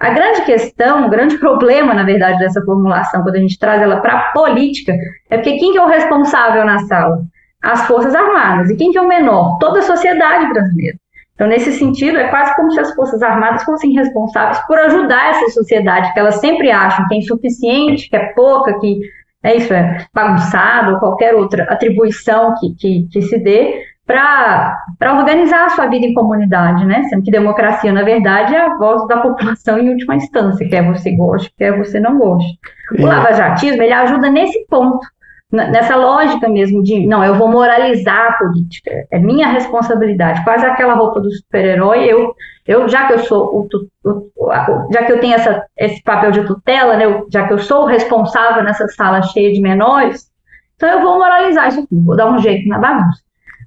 A 0.01 0.09
grande 0.09 0.41
questão, 0.45 1.05
o 1.05 1.09
grande 1.11 1.37
problema, 1.37 1.93
na 1.93 2.01
verdade, 2.01 2.39
dessa 2.39 2.59
formulação, 2.63 3.21
quando 3.21 3.35
a 3.35 3.39
gente 3.39 3.59
traz 3.59 3.79
ela 3.83 3.97
para 3.97 4.13
a 4.13 4.31
política, 4.31 4.93
é 5.29 5.37
porque 5.37 5.59
quem 5.59 5.71
que 5.71 5.77
é 5.77 5.81
o 5.81 5.87
responsável 5.87 6.65
na 6.65 6.79
sala? 6.79 7.21
As 7.61 7.85
Forças 7.85 8.15
Armadas. 8.15 8.71
E 8.71 8.75
quem 8.75 8.91
que 8.91 8.97
é 8.97 9.01
o 9.01 9.07
menor? 9.07 9.59
Toda 9.59 9.77
a 9.77 9.83
sociedade 9.83 10.51
brasileira. 10.51 10.97
Então, 11.35 11.47
nesse 11.47 11.73
sentido, 11.73 12.17
é 12.17 12.29
quase 12.29 12.55
como 12.55 12.71
se 12.71 12.79
as 12.79 12.95
Forças 12.95 13.21
Armadas 13.21 13.63
fossem 13.63 13.93
responsáveis 13.93 14.57
por 14.65 14.79
ajudar 14.79 15.29
essa 15.29 15.49
sociedade, 15.49 16.11
que 16.13 16.19
elas 16.19 16.35
sempre 16.37 16.71
acham 16.71 17.07
que 17.07 17.13
é 17.13 17.17
insuficiente, 17.19 18.09
que 18.09 18.15
é 18.15 18.33
pouca, 18.33 18.79
que 18.79 19.01
é 19.43 19.55
isso, 19.55 19.71
é 19.71 20.03
bagunçado, 20.11 20.93
ou 20.93 20.99
qualquer 20.99 21.35
outra 21.35 21.65
atribuição 21.65 22.55
que, 22.59 22.73
que, 22.73 23.07
que 23.11 23.21
se 23.21 23.37
dê 23.37 23.83
para 24.11 25.17
organizar 25.17 25.65
a 25.65 25.69
sua 25.69 25.87
vida 25.87 26.05
em 26.05 26.13
comunidade, 26.13 26.85
né? 26.85 27.03
Sendo 27.03 27.23
que 27.23 27.31
democracia, 27.31 27.91
na 27.91 28.03
verdade, 28.03 28.55
é 28.55 28.61
a 28.61 28.77
voz 28.77 29.07
da 29.07 29.17
população 29.17 29.77
em 29.77 29.89
última 29.89 30.15
instância, 30.15 30.67
quer 30.67 30.83
você 30.85 31.11
goste, 31.11 31.53
quer 31.57 31.77
você 31.77 31.99
não 31.99 32.17
goste. 32.17 32.59
O 32.99 33.05
lavajatismo, 33.05 33.81
ele 33.81 33.93
ajuda 33.93 34.29
nesse 34.29 34.65
ponto, 34.67 35.05
nessa 35.51 35.95
lógica 35.95 36.47
mesmo 36.47 36.81
de, 36.81 37.05
não, 37.05 37.23
eu 37.23 37.35
vou 37.35 37.49
moralizar 37.49 38.31
a 38.31 38.33
política, 38.33 39.05
é 39.11 39.19
minha 39.19 39.47
responsabilidade, 39.47 40.43
quase 40.43 40.65
aquela 40.65 40.93
roupa 40.93 41.19
do 41.19 41.31
super-herói, 41.31 42.05
eu, 42.05 42.33
eu, 42.65 42.87
já 42.87 43.07
que 43.07 43.13
eu 43.13 43.19
sou, 43.19 43.67
o, 44.03 44.09
o, 44.09 44.93
já 44.93 45.03
que 45.03 45.11
eu 45.11 45.19
tenho 45.19 45.35
essa, 45.35 45.65
esse 45.77 46.01
papel 46.03 46.31
de 46.31 46.45
tutela, 46.45 46.95
né, 46.95 47.05
eu, 47.05 47.27
já 47.29 47.47
que 47.47 47.53
eu 47.53 47.59
sou 47.59 47.83
o 47.83 47.87
responsável 47.87 48.63
nessa 48.63 48.87
sala 48.87 49.21
cheia 49.21 49.51
de 49.51 49.59
menores, 49.59 50.31
então 50.75 50.89
eu 50.89 51.01
vou 51.01 51.19
moralizar 51.19 51.67
isso 51.67 51.81
aqui, 51.81 51.89
vou 51.91 52.15
dar 52.15 52.31
um 52.31 52.39
jeito 52.39 52.67
na 52.69 52.79
bagunça. 52.79 53.21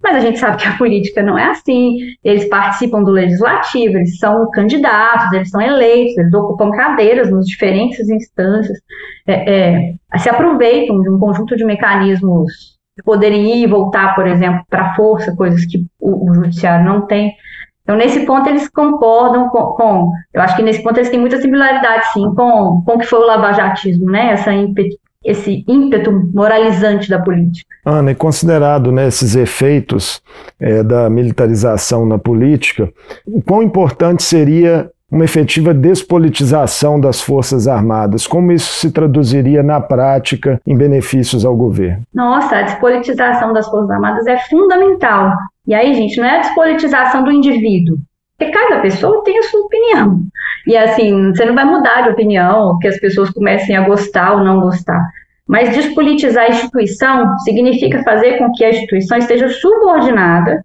Mas 0.04 0.16
a 0.16 0.20
gente 0.20 0.38
sabe 0.38 0.58
que 0.58 0.68
a 0.68 0.76
política 0.76 1.22
não 1.22 1.38
é 1.38 1.46
assim. 1.46 1.96
Eles 2.22 2.46
participam 2.50 3.02
do 3.02 3.10
legislativo, 3.10 3.96
eles 3.96 4.18
são 4.18 4.50
candidatos, 4.50 5.32
eles 5.32 5.48
são 5.48 5.62
eleitos, 5.62 6.18
eles 6.18 6.34
ocupam 6.34 6.70
cadeiras 6.72 7.30
nas 7.30 7.46
diferentes 7.46 8.06
instâncias, 8.10 8.78
é, 9.26 9.94
é, 10.12 10.18
se 10.18 10.28
aproveitam 10.28 11.00
de 11.00 11.08
um 11.08 11.18
conjunto 11.18 11.56
de 11.56 11.64
mecanismos 11.64 12.74
que 12.94 13.02
poderiam 13.02 13.44
ir 13.44 13.62
e 13.62 13.66
voltar, 13.66 14.14
por 14.14 14.26
exemplo, 14.26 14.62
para 14.68 14.90
a 14.90 14.94
força, 14.94 15.34
coisas 15.34 15.64
que 15.64 15.86
o, 15.98 16.30
o, 16.30 16.34
judiciário 16.34 16.84
não 16.84 17.06
tem. 17.06 17.32
Então, 17.82 17.96
nesse 17.96 18.26
ponto, 18.26 18.46
eles 18.46 18.68
concordam 18.68 19.48
com, 19.48 19.72
com, 19.72 20.12
Eu 20.34 20.42
acho 20.42 20.54
que 20.54 20.62
nesse 20.62 20.82
ponto 20.82 20.98
eles 20.98 21.08
têm 21.08 21.18
muita 21.18 21.40
similaridade, 21.40 22.12
sim, 22.12 22.34
com, 22.34 22.82
com 22.84 22.92
o 22.92 22.98
que 22.98 23.06
foi 23.06 23.20
o 23.20 23.26
lavajatismo, 23.26 24.10
né? 24.10 24.32
Essa 24.32 24.52
esse 25.24 25.64
ímpeto 25.66 26.12
moralizante 26.32 27.08
da 27.08 27.18
política. 27.18 27.68
Ana, 27.84 28.12
e 28.12 28.14
considerado 28.14 28.92
né, 28.92 29.08
esses 29.08 29.34
efeitos 29.34 30.22
é, 30.60 30.82
da 30.82 31.08
militarização 31.08 32.06
na 32.06 32.18
política, 32.18 32.92
o 33.26 33.42
quão 33.42 33.62
importante 33.62 34.22
seria 34.22 34.90
uma 35.10 35.24
efetiva 35.24 35.72
despolitização 35.72 36.98
das 36.98 37.20
Forças 37.20 37.68
Armadas? 37.68 38.26
Como 38.26 38.50
isso 38.50 38.74
se 38.74 38.90
traduziria 38.90 39.62
na 39.62 39.80
prática 39.80 40.60
em 40.66 40.76
benefícios 40.76 41.44
ao 41.44 41.56
governo? 41.56 42.02
Nossa, 42.12 42.56
a 42.56 42.62
despolitização 42.62 43.52
das 43.52 43.68
Forças 43.68 43.90
Armadas 43.90 44.26
é 44.26 44.38
fundamental. 44.48 45.32
E 45.66 45.74
aí, 45.74 45.94
gente, 45.94 46.18
não 46.18 46.26
é 46.26 46.38
a 46.38 46.40
despolitização 46.40 47.22
do 47.22 47.30
indivíduo, 47.30 47.96
porque 48.36 48.52
cada 48.52 48.80
pessoa 48.80 49.22
tem 49.24 49.38
a 49.38 49.42
sua 49.44 49.60
opinião. 49.60 50.20
E 50.66 50.76
assim, 50.76 51.30
você 51.30 51.44
não 51.44 51.54
vai 51.54 51.64
mudar 51.64 52.02
de 52.02 52.10
opinião, 52.10 52.78
que 52.78 52.88
as 52.88 52.98
pessoas 52.98 53.30
comecem 53.30 53.76
a 53.76 53.86
gostar 53.86 54.32
ou 54.32 54.44
não 54.44 54.60
gostar. 54.60 55.00
Mas 55.46 55.74
despolitizar 55.74 56.44
a 56.44 56.48
instituição 56.48 57.38
significa 57.40 58.02
fazer 58.02 58.38
com 58.38 58.50
que 58.52 58.64
a 58.64 58.70
instituição 58.70 59.18
esteja 59.18 59.48
subordinada, 59.48 60.64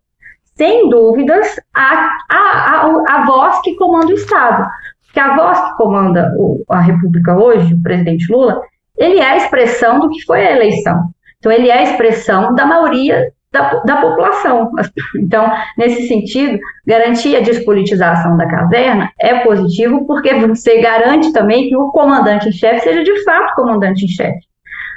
sem 0.55 0.89
dúvidas, 0.89 1.59
à, 1.73 2.09
à, 2.29 2.37
à, 2.37 3.03
à 3.09 3.25
voz 3.25 3.61
que 3.61 3.75
comanda 3.75 4.07
o 4.07 4.13
Estado. 4.13 4.67
Porque 5.05 5.19
a 5.19 5.35
voz 5.35 5.59
que 5.59 5.77
comanda 5.77 6.33
o, 6.37 6.63
a 6.69 6.79
República 6.79 7.37
hoje, 7.37 7.73
o 7.73 7.81
presidente 7.81 8.31
Lula, 8.31 8.61
ele 8.97 9.19
é 9.19 9.31
a 9.31 9.37
expressão 9.37 9.99
do 9.99 10.09
que 10.09 10.21
foi 10.25 10.45
a 10.45 10.55
eleição. 10.55 11.09
Então, 11.37 11.51
ele 11.51 11.69
é 11.69 11.79
a 11.79 11.83
expressão 11.83 12.53
da 12.53 12.65
maioria 12.65 13.31
da, 13.51 13.81
da 13.83 13.97
população. 13.97 14.71
Então, 15.15 15.51
nesse 15.77 16.07
sentido, 16.07 16.59
garantir 16.85 17.35
a 17.35 17.41
despolitização 17.41 18.37
da 18.37 18.47
caserna 18.47 19.11
é 19.19 19.39
positivo 19.39 20.05
porque 20.05 20.33
você 20.35 20.81
garante 20.81 21.33
também 21.33 21.67
que 21.67 21.75
o 21.75 21.91
comandante 21.91 22.49
em 22.49 22.51
chefe 22.51 22.81
seja 22.81 23.03
de 23.03 23.23
fato 23.23 23.55
comandante 23.55 24.05
em 24.05 24.07
chefe. 24.07 24.39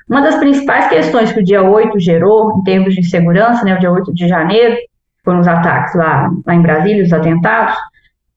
Uma 0.09 0.21
das 0.21 0.37
principais 0.37 0.89
questões 0.89 1.33
que 1.33 1.41
o 1.41 1.45
dia 1.45 1.63
8 1.63 1.99
gerou, 1.99 2.59
em 2.59 2.63
termos 2.65 2.95
de 2.95 3.09
segurança, 3.09 3.65
né, 3.65 3.75
o 3.75 3.79
dia 3.79 3.91
8 3.91 4.13
de 4.13 4.29
janeiro, 4.29 4.77
foram 5.25 5.41
os 5.41 5.49
ataques 5.49 5.95
lá, 5.95 6.31
lá 6.47 6.55
em 6.55 6.61
Brasília, 6.61 7.05
os 7.05 7.13
atentados, 7.13 7.77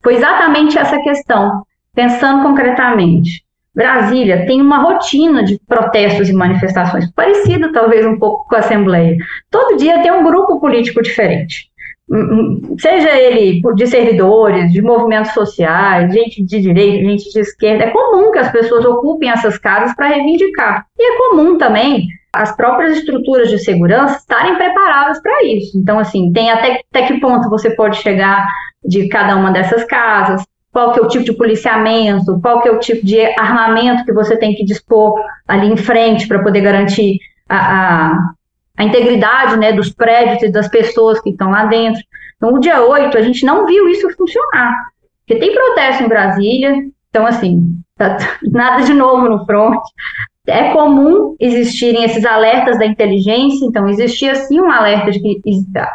foi 0.04 0.16
exatamente 0.16 0.78
essa 0.78 1.00
questão, 1.02 1.64
pensando 1.94 2.44
concretamente. 2.44 3.45
Brasília 3.76 4.46
tem 4.46 4.62
uma 4.62 4.78
rotina 4.78 5.44
de 5.44 5.60
protestos 5.68 6.30
e 6.30 6.34
manifestações, 6.34 7.12
parecida 7.12 7.72
talvez 7.74 8.06
um 8.06 8.18
pouco 8.18 8.48
com 8.48 8.56
a 8.56 8.60
Assembleia. 8.60 9.18
Todo 9.52 9.78
dia 9.78 10.02
tem 10.02 10.12
um 10.12 10.24
grupo 10.24 10.60
político 10.60 11.02
diferente. 11.02 11.70
Hum, 12.10 12.20
hum, 12.20 12.76
seja 12.80 13.10
ele 13.18 13.62
de 13.76 13.88
servidores, 13.88 14.72
de 14.72 14.82
movimentos 14.82 15.34
sociais, 15.34 16.14
gente 16.14 16.44
de 16.44 16.62
direita, 16.62 17.04
gente 17.04 17.32
de 17.32 17.40
esquerda, 17.40 17.86
é 17.86 17.90
comum 17.90 18.32
que 18.32 18.38
as 18.38 18.52
pessoas 18.52 18.86
ocupem 18.86 19.30
essas 19.30 19.58
casas 19.58 19.94
para 19.96 20.08
reivindicar. 20.08 20.86
E 20.98 21.04
é 21.04 21.18
comum 21.18 21.58
também 21.58 22.08
as 22.32 22.56
próprias 22.56 22.98
estruturas 22.98 23.50
de 23.50 23.58
segurança 23.58 24.18
estarem 24.18 24.56
preparadas 24.56 25.22
para 25.22 25.44
isso. 25.44 25.78
Então, 25.78 25.98
assim, 25.98 26.32
tem 26.32 26.52
até, 26.52 26.82
até 26.94 27.08
que 27.08 27.20
ponto 27.20 27.50
você 27.50 27.72
pode 27.72 27.98
chegar 27.98 28.46
de 28.84 29.08
cada 29.08 29.36
uma 29.36 29.52
dessas 29.52 29.84
casas, 29.86 30.44
qual 30.76 30.92
que 30.92 31.00
é 31.00 31.04
o 31.04 31.08
tipo 31.08 31.24
de 31.24 31.32
policiamento, 31.32 32.38
qual 32.42 32.62
que 32.62 32.68
é 32.68 32.72
o 32.74 32.80
tipo 32.80 33.06
de 33.06 33.22
armamento 33.40 34.04
que 34.04 34.12
você 34.12 34.36
tem 34.36 34.54
que 34.54 34.66
dispor 34.66 35.18
ali 35.48 35.68
em 35.68 35.78
frente 35.78 36.28
para 36.28 36.44
poder 36.44 36.60
garantir 36.60 37.18
a, 37.48 37.56
a, 37.56 38.34
a, 38.76 38.84
integridade 38.84 39.56
né, 39.56 39.72
dos 39.72 39.94
prédios 39.94 40.44
e 40.44 40.52
das 40.52 40.68
pessoas 40.68 41.22
que 41.22 41.30
estão 41.30 41.50
lá 41.52 41.64
dentro. 41.64 42.02
Então, 42.36 42.54
o 42.54 42.60
dia 42.60 42.84
8, 42.84 43.18
a 43.18 43.22
gente 43.22 43.46
não 43.46 43.66
viu 43.66 43.88
isso 43.88 44.10
funcionar, 44.18 44.76
porque 45.26 45.40
tem 45.40 45.56
protesto 45.56 46.04
em 46.04 46.10
Brasília, 46.10 46.76
então, 47.10 47.26
assim, 47.26 47.80
tá, 47.98 48.18
nada 48.44 48.84
de 48.84 48.94
novo 48.94 49.30
no 49.30 49.46
front, 49.46 49.80
é 50.48 50.72
comum 50.74 51.36
existirem 51.40 52.04
esses 52.04 52.26
alertas 52.26 52.78
da 52.78 52.86
inteligência, 52.86 53.66
então 53.66 53.88
existia 53.90 54.36
sim 54.36 54.60
um 54.60 54.70
alerta 54.70 55.10
de 55.10 55.20
que 55.20 55.42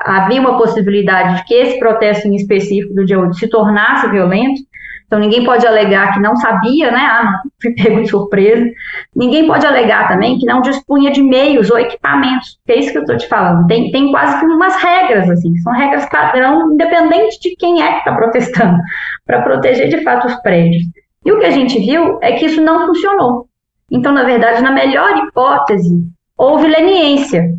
havia 0.04 0.40
uma 0.40 0.56
possibilidade 0.56 1.36
de 1.36 1.44
que 1.44 1.54
esse 1.54 1.78
protesto 1.78 2.26
em 2.26 2.34
específico 2.34 2.94
do 2.94 3.04
dia 3.04 3.20
8 3.20 3.34
se 3.34 3.48
tornasse 3.48 4.08
violento, 4.08 4.62
então 5.10 5.18
ninguém 5.18 5.44
pode 5.44 5.66
alegar 5.66 6.14
que 6.14 6.20
não 6.20 6.36
sabia, 6.36 6.92
né, 6.92 7.00
ah, 7.00 7.24
não, 7.24 7.50
fui 7.60 7.74
pego 7.74 8.00
de 8.00 8.08
surpresa, 8.08 8.64
ninguém 9.14 9.44
pode 9.44 9.66
alegar 9.66 10.06
também 10.06 10.38
que 10.38 10.46
não 10.46 10.60
dispunha 10.60 11.10
de 11.10 11.20
meios 11.20 11.68
ou 11.68 11.80
equipamentos, 11.80 12.60
é 12.68 12.78
isso 12.78 12.92
que 12.92 12.98
eu 12.98 13.02
estou 13.02 13.16
te 13.16 13.26
falando, 13.26 13.66
tem, 13.66 13.90
tem 13.90 14.12
quase 14.12 14.38
que 14.38 14.46
umas 14.46 14.76
regras, 14.76 15.28
assim, 15.28 15.52
são 15.56 15.72
regras 15.72 16.08
padrão, 16.08 16.72
independente 16.72 17.40
de 17.40 17.56
quem 17.56 17.82
é 17.82 17.94
que 17.94 17.98
está 17.98 18.14
protestando, 18.14 18.78
para 19.26 19.42
proteger 19.42 19.88
de 19.88 20.00
fato 20.04 20.28
os 20.28 20.36
prédios. 20.36 20.84
E 21.24 21.32
o 21.32 21.40
que 21.40 21.46
a 21.46 21.50
gente 21.50 21.76
viu 21.80 22.18
é 22.22 22.32
que 22.32 22.46
isso 22.46 22.62
não 22.62 22.86
funcionou. 22.86 23.46
Então, 23.90 24.12
na 24.12 24.22
verdade, 24.22 24.62
na 24.62 24.70
melhor 24.70 25.18
hipótese, 25.18 26.04
houve 26.38 26.68
leniência 26.68 27.50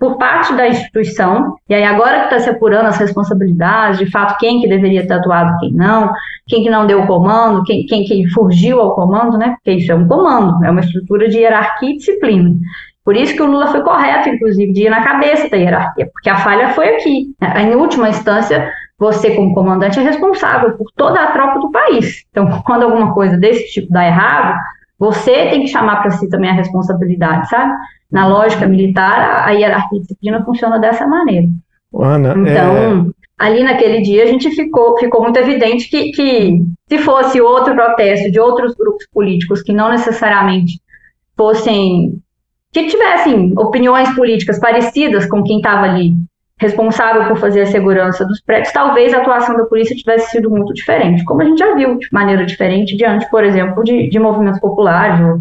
por 0.00 0.16
parte 0.16 0.54
da 0.54 0.66
instituição, 0.66 1.56
e 1.68 1.74
aí 1.74 1.84
agora 1.84 2.20
que 2.20 2.24
está 2.24 2.38
se 2.40 2.48
apurando 2.48 2.86
as 2.86 2.96
responsabilidades, 2.96 3.98
de 3.98 4.10
fato, 4.10 4.38
quem 4.38 4.58
que 4.58 4.66
deveria 4.66 5.06
ter 5.06 5.12
atuado, 5.12 5.58
quem 5.60 5.74
não, 5.74 6.10
quem 6.48 6.62
que 6.62 6.70
não 6.70 6.86
deu 6.86 7.02
o 7.02 7.06
comando, 7.06 7.62
quem, 7.64 7.84
quem 7.84 8.04
que 8.04 8.26
fugiu 8.30 8.80
ao 8.80 8.94
comando, 8.94 9.36
né? 9.36 9.56
Porque 9.56 9.72
isso 9.72 9.92
é 9.92 9.94
um 9.94 10.08
comando, 10.08 10.64
é 10.64 10.70
uma 10.70 10.80
estrutura 10.80 11.28
de 11.28 11.36
hierarquia 11.36 11.90
e 11.90 11.96
disciplina. 11.98 12.58
Por 13.04 13.14
isso 13.14 13.34
que 13.34 13.42
o 13.42 13.46
Lula 13.46 13.66
foi 13.66 13.82
correto, 13.82 14.30
inclusive, 14.30 14.72
de 14.72 14.86
ir 14.86 14.90
na 14.90 15.02
cabeça 15.02 15.50
da 15.50 15.58
hierarquia, 15.58 16.08
porque 16.10 16.30
a 16.30 16.38
falha 16.38 16.70
foi 16.70 16.96
aqui. 16.96 17.34
Em 17.56 17.74
última 17.74 18.08
instância, 18.08 18.72
você, 18.98 19.34
como 19.34 19.54
comandante, 19.54 20.00
é 20.00 20.02
responsável 20.02 20.78
por 20.78 20.86
toda 20.96 21.22
a 21.22 21.32
tropa 21.32 21.60
do 21.60 21.70
país. 21.70 22.24
Então, 22.30 22.62
quando 22.64 22.84
alguma 22.84 23.12
coisa 23.12 23.36
desse 23.36 23.70
tipo 23.70 23.92
dá 23.92 24.06
errado, 24.06 24.58
você 25.00 25.48
tem 25.48 25.62
que 25.62 25.68
chamar 25.68 26.02
para 26.02 26.10
si 26.10 26.28
também 26.28 26.50
a 26.50 26.54
responsabilidade, 26.54 27.48
sabe? 27.48 27.72
Na 28.12 28.28
lógica 28.28 28.66
militar, 28.66 29.48
a 29.48 29.50
hierarquia 29.50 29.98
de 29.98 30.02
disciplina 30.02 30.44
funciona 30.44 30.78
dessa 30.78 31.06
maneira. 31.06 31.48
Ana, 31.94 32.34
então, 32.36 32.76
é... 32.76 33.04
ali 33.38 33.64
naquele 33.64 34.02
dia 34.02 34.24
a 34.24 34.26
gente 34.26 34.50
ficou, 34.50 34.98
ficou 34.98 35.22
muito 35.22 35.38
evidente 35.38 35.88
que, 35.88 36.10
que 36.12 36.62
se 36.86 36.98
fosse 36.98 37.40
outro 37.40 37.74
protesto 37.74 38.30
de 38.30 38.38
outros 38.38 38.74
grupos 38.74 39.06
políticos 39.10 39.62
que 39.62 39.72
não 39.72 39.88
necessariamente 39.88 40.78
fossem 41.34 42.20
que 42.70 42.86
tivessem 42.86 43.54
opiniões 43.56 44.14
políticas 44.14 44.60
parecidas 44.60 45.26
com 45.26 45.42
quem 45.42 45.56
estava 45.56 45.86
ali 45.86 46.14
responsável 46.60 47.26
por 47.26 47.38
fazer 47.38 47.62
a 47.62 47.66
segurança 47.66 48.24
dos 48.24 48.40
prédios, 48.40 48.72
talvez 48.72 49.12
a 49.14 49.18
atuação 49.18 49.56
da 49.56 49.64
polícia 49.64 49.96
tivesse 49.96 50.30
sido 50.30 50.50
muito 50.50 50.72
diferente, 50.74 51.24
como 51.24 51.42
a 51.42 51.44
gente 51.44 51.58
já 51.58 51.74
viu 51.74 51.98
de 51.98 52.06
maneira 52.12 52.44
diferente 52.44 52.96
diante, 52.96 53.28
por 53.30 53.42
exemplo, 53.42 53.82
de, 53.82 54.08
de 54.08 54.18
movimentos 54.18 54.60
populares 54.60 55.20
ou, 55.20 55.38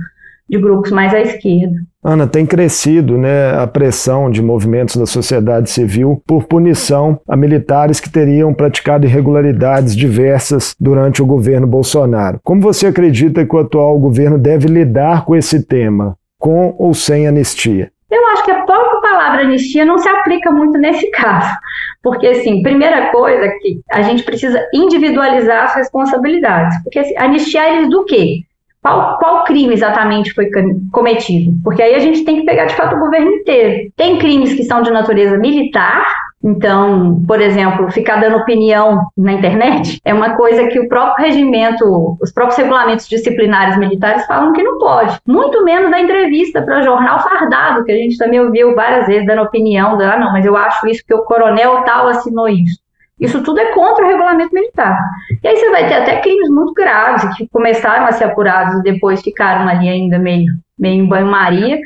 de 0.49 0.57
grupos 0.57 0.91
mais 0.91 1.13
à 1.13 1.21
esquerda. 1.21 1.75
Ana, 2.03 2.25
tem 2.25 2.45
crescido 2.45 3.17
né, 3.17 3.51
a 3.55 3.67
pressão 3.67 4.31
de 4.31 4.41
movimentos 4.41 4.95
da 4.95 5.05
sociedade 5.05 5.69
civil 5.69 6.23
por 6.25 6.45
punição 6.45 7.19
a 7.27 7.37
militares 7.37 7.99
que 7.99 8.09
teriam 8.09 8.53
praticado 8.53 9.05
irregularidades 9.05 9.95
diversas 9.95 10.73
durante 10.79 11.21
o 11.21 11.25
governo 11.25 11.67
Bolsonaro. 11.67 12.39
Como 12.43 12.61
você 12.61 12.87
acredita 12.87 13.45
que 13.45 13.55
o 13.55 13.59
atual 13.59 13.99
governo 13.99 14.39
deve 14.39 14.67
lidar 14.67 15.25
com 15.25 15.35
esse 15.35 15.61
tema, 15.61 16.15
com 16.39 16.73
ou 16.79 16.93
sem 16.93 17.27
anistia? 17.27 17.91
Eu 18.09 18.25
acho 18.27 18.43
que 18.43 18.51
a 18.51 18.63
própria 18.63 19.01
palavra 19.01 19.41
anistia 19.41 19.85
não 19.85 19.97
se 19.97 20.09
aplica 20.09 20.51
muito 20.51 20.77
nesse 20.77 21.09
caso. 21.11 21.53
Porque, 22.01 22.27
assim, 22.27 22.63
primeira 22.63 23.11
coisa 23.11 23.49
que 23.61 23.81
a 23.91 24.01
gente 24.01 24.23
precisa 24.23 24.65
individualizar 24.73 25.65
as 25.65 25.75
responsabilidades. 25.75 26.81
Porque 26.83 26.99
assim, 26.99 27.15
anistiar 27.17 27.67
eles 27.67 27.89
do 27.89 28.05
quê? 28.05 28.43
Qual, 28.81 29.17
qual 29.17 29.43
crime 29.43 29.73
exatamente 29.73 30.33
foi 30.33 30.49
cometido? 30.91 31.51
Porque 31.63 31.81
aí 31.81 31.95
a 31.95 31.99
gente 31.99 32.23
tem 32.23 32.37
que 32.37 32.45
pegar 32.45 32.65
de 32.65 32.75
fato 32.75 32.95
o 32.95 32.99
governo 32.99 33.29
inteiro. 33.29 33.91
Tem 33.97 34.17
crimes 34.17 34.53
que 34.53 34.63
são 34.63 34.81
de 34.81 34.89
natureza 34.89 35.37
militar, 35.37 36.05
então, 36.41 37.21
por 37.27 37.41
exemplo, 37.41 37.91
ficar 37.91 38.21
dando 38.21 38.37
opinião 38.37 39.07
na 39.17 39.33
internet 39.33 39.99
é 40.05 40.13
uma 40.13 40.37
coisa 40.37 40.67
que 40.67 40.79
o 40.79 40.87
próprio 40.87 41.25
regimento, 41.25 42.17
os 42.21 42.31
próprios 42.31 42.57
regulamentos 42.57 43.09
disciplinares 43.09 43.77
militares 43.77 44.25
falam 44.25 44.53
que 44.53 44.63
não 44.63 44.77
pode. 44.77 45.19
Muito 45.27 45.63
menos 45.65 45.91
da 45.91 45.99
entrevista 45.99 46.61
para 46.61 46.81
jornal 46.81 47.19
fardado, 47.21 47.83
que 47.83 47.91
a 47.91 47.95
gente 47.95 48.17
também 48.17 48.39
ouviu 48.39 48.73
várias 48.73 49.05
vezes 49.07 49.27
dando 49.27 49.41
opinião, 49.41 49.99
ah, 49.99 50.17
não, 50.17 50.31
mas 50.31 50.45
eu 50.45 50.55
acho 50.55 50.87
isso 50.87 51.03
que 51.05 51.13
o 51.13 51.23
coronel 51.23 51.83
tal 51.83 52.07
assinou 52.07 52.47
isso. 52.47 52.79
Isso 53.19 53.43
tudo 53.43 53.59
é 53.59 53.73
contra 53.73 54.05
o 54.05 54.07
regulamento 54.07 54.53
militar. 54.53 54.97
E 55.43 55.47
aí 55.47 55.57
você 55.57 55.69
vai 55.71 55.89
ter 55.89 55.95
até 55.95 56.21
crimes 56.21 56.49
muito 56.49 56.73
graves, 56.73 57.35
que 57.35 57.49
começaram 57.49 58.05
a 58.05 58.13
ser 58.13 58.25
apurados 58.25 58.79
e 58.79 58.83
depois 58.83 59.21
ficaram 59.21 59.67
ali 59.67 59.89
ainda 59.89 60.17
meio, 60.17 60.53
meio 60.77 61.03
em 61.03 61.05
banho-maria, 61.05 61.77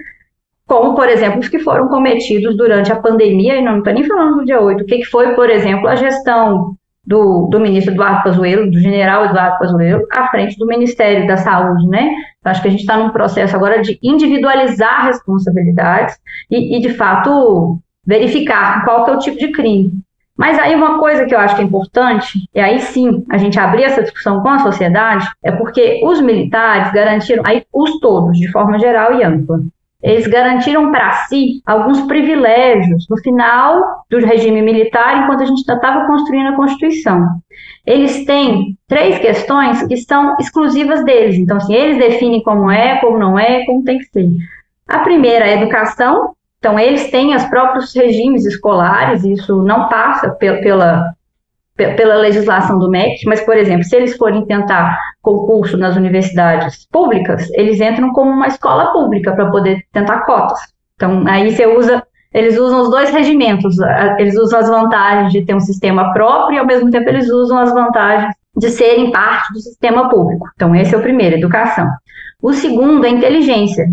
como, 0.65 0.96
por 0.96 1.08
exemplo, 1.08 1.39
os 1.39 1.50
que 1.50 1.60
foram 1.60 1.88
cometidos 1.88 2.55
durante 2.55 2.91
a 2.91 3.00
pandemia, 3.00 3.58
e 3.58 3.62
não 3.62 3.79
estou 3.79 3.93
nem 3.93 4.03
falando 4.03 4.38
do 4.38 4.46
dia 4.46 4.62
8, 4.62 4.82
o 4.82 4.86
que, 4.86 5.00
que 5.00 5.05
foi, 5.05 5.34
por 5.36 5.50
exemplo, 5.50 5.88
a 5.88 5.96
gestão 5.96 6.75
do, 7.05 7.48
do 7.48 7.60
ministro 7.60 7.93
Eduardo 7.93 8.24
Pazuello, 8.24 8.72
do 8.72 8.79
general 8.79 9.25
Eduardo 9.25 9.60
Pazuello, 9.60 10.05
à 10.12 10.27
frente 10.29 10.58
do 10.58 10.65
Ministério 10.65 11.27
da 11.27 11.38
Saúde, 11.38 11.86
né? 11.88 12.12
Então, 12.39 12.51
acho 12.51 12.62
que 12.62 12.67
a 12.67 12.72
gente 12.72 12.82
está 12.82 12.98
num 12.98 13.10
processo 13.10 13.55
agora 13.55 13.82
de 13.82 14.00
individualizar 14.01 15.05
responsabilidades 15.05 16.17
e, 16.50 16.77
e, 16.77 16.79
de 16.79 16.93
fato, 16.93 17.79
verificar 18.05 18.84
qual 18.86 19.03
que 19.03 19.12
é 19.12 19.15
o 19.15 19.20
tipo 19.20 19.38
de 19.38 19.51
crime. 19.51 19.91
Mas 20.36 20.58
aí 20.58 20.74
uma 20.74 20.98
coisa 20.98 21.25
que 21.25 21.36
eu 21.36 21.39
acho 21.39 21.55
que 21.55 21.62
é 21.62 21.65
importante, 21.65 22.50
e 22.53 22.60
aí 22.60 22.79
sim 22.79 23.24
a 23.29 23.38
gente 23.38 23.60
abrir 23.60 23.84
essa 23.84 24.01
discussão 24.01 24.41
com 24.41 24.50
a 24.50 24.60
sociedade, 24.60 25.27
é 25.43 25.51
porque 25.51 26.01
os 26.03 26.20
militares 26.22 26.91
garantiram, 26.91 27.43
aí 27.46 27.63
os 27.72 28.00
todos, 28.00 28.39
de 28.39 28.51
forma 28.51 28.79
geral 28.79 29.13
e 29.13 29.24
ampla, 29.24 29.60
eles 30.03 30.27
garantiram 30.27 30.91
para 30.91 31.12
si 31.27 31.62
alguns 31.65 32.01
privilégios 32.01 33.07
no 33.10 33.17
final 33.17 34.03
do 34.10 34.19
regime 34.19 34.62
militar, 34.62 35.24
enquanto 35.24 35.43
a 35.43 35.45
gente 35.45 35.60
estava 35.60 36.05
construindo 36.05 36.50
a 36.50 36.55
Constituição. 36.55 37.25
Eles 37.86 38.25
têm 38.25 38.77
três 38.88 39.17
questões 39.19 39.81
que 39.88 39.95
são 39.98 40.36
exclusivas 40.39 41.03
deles. 41.05 41.38
Então, 41.38 41.57
assim, 41.57 41.74
eles 41.74 41.98
definem 41.98 42.43
como 42.43 42.69
é, 42.69 42.98
como 42.98 43.17
não 43.17 43.39
é, 43.39 43.65
como 43.65 43.83
tem 43.83 43.98
que 43.98 44.05
ser. 44.05 44.29
A 44.88 45.00
primeira 45.00 45.48
é 45.48 45.53
a 45.53 45.62
educação, 45.62 46.36
então, 46.63 46.79
eles 46.79 47.12
têm 47.12 47.36
os 47.36 47.43
próprios 47.43 47.93
regimes 47.93 48.45
escolares, 48.45 49.25
isso 49.25 49.62
não 49.63 49.89
passa 49.89 50.29
pela, 50.29 51.13
pela 51.75 52.15
legislação 52.15 52.77
do 52.77 52.89
MEC, 52.89 53.25
mas, 53.25 53.42
por 53.42 53.58
exemplo, 53.58 53.84
se 53.84 53.96
eles 53.96 54.15
forem 54.15 54.46
tentar 54.46 55.00
concurso 55.22 55.75
nas 55.77 55.96
universidades 55.96 56.88
públicas, 56.92 57.50
eles 57.53 57.82
entram 57.82 58.12
como 58.13 58.30
uma 58.30 58.48
escola 58.48 58.94
pública 58.94 59.32
para 59.32 59.50
poder 59.50 59.84
tentar 59.92 60.22
cotas. 60.22 60.60
Então, 60.96 61.24
aí 61.27 61.51
você 61.51 61.65
usa, 61.65 62.03
eles 62.32 62.58
usam 62.60 62.82
os 62.82 62.92
dois 62.92 63.10
regimentos, 63.10 63.75
eles 64.20 64.38
usam 64.38 64.60
as 64.60 64.70
vantagens 64.70 65.32
de 65.32 65.44
ter 65.44 65.56
um 65.56 65.60
sistema 65.60 66.13
próprio 66.13 66.58
e, 66.58 66.60
ao 66.60 66.65
mesmo 66.65 66.92
tempo, 66.92 67.10
eles 67.10 67.30
usam 67.30 67.58
as 67.58 67.74
vantagens 67.74 68.34
de 68.56 68.70
serem 68.70 69.12
parte 69.12 69.51
do 69.51 69.60
sistema 69.60 70.10
público. 70.10 70.48
Então, 70.53 70.75
esse 70.75 70.94
é 70.94 70.98
o 70.98 71.01
primeiro, 71.01 71.38
educação. 71.38 71.90
O 72.42 72.53
segundo 72.53 73.05
é 73.05 73.09
inteligência. 73.09 73.88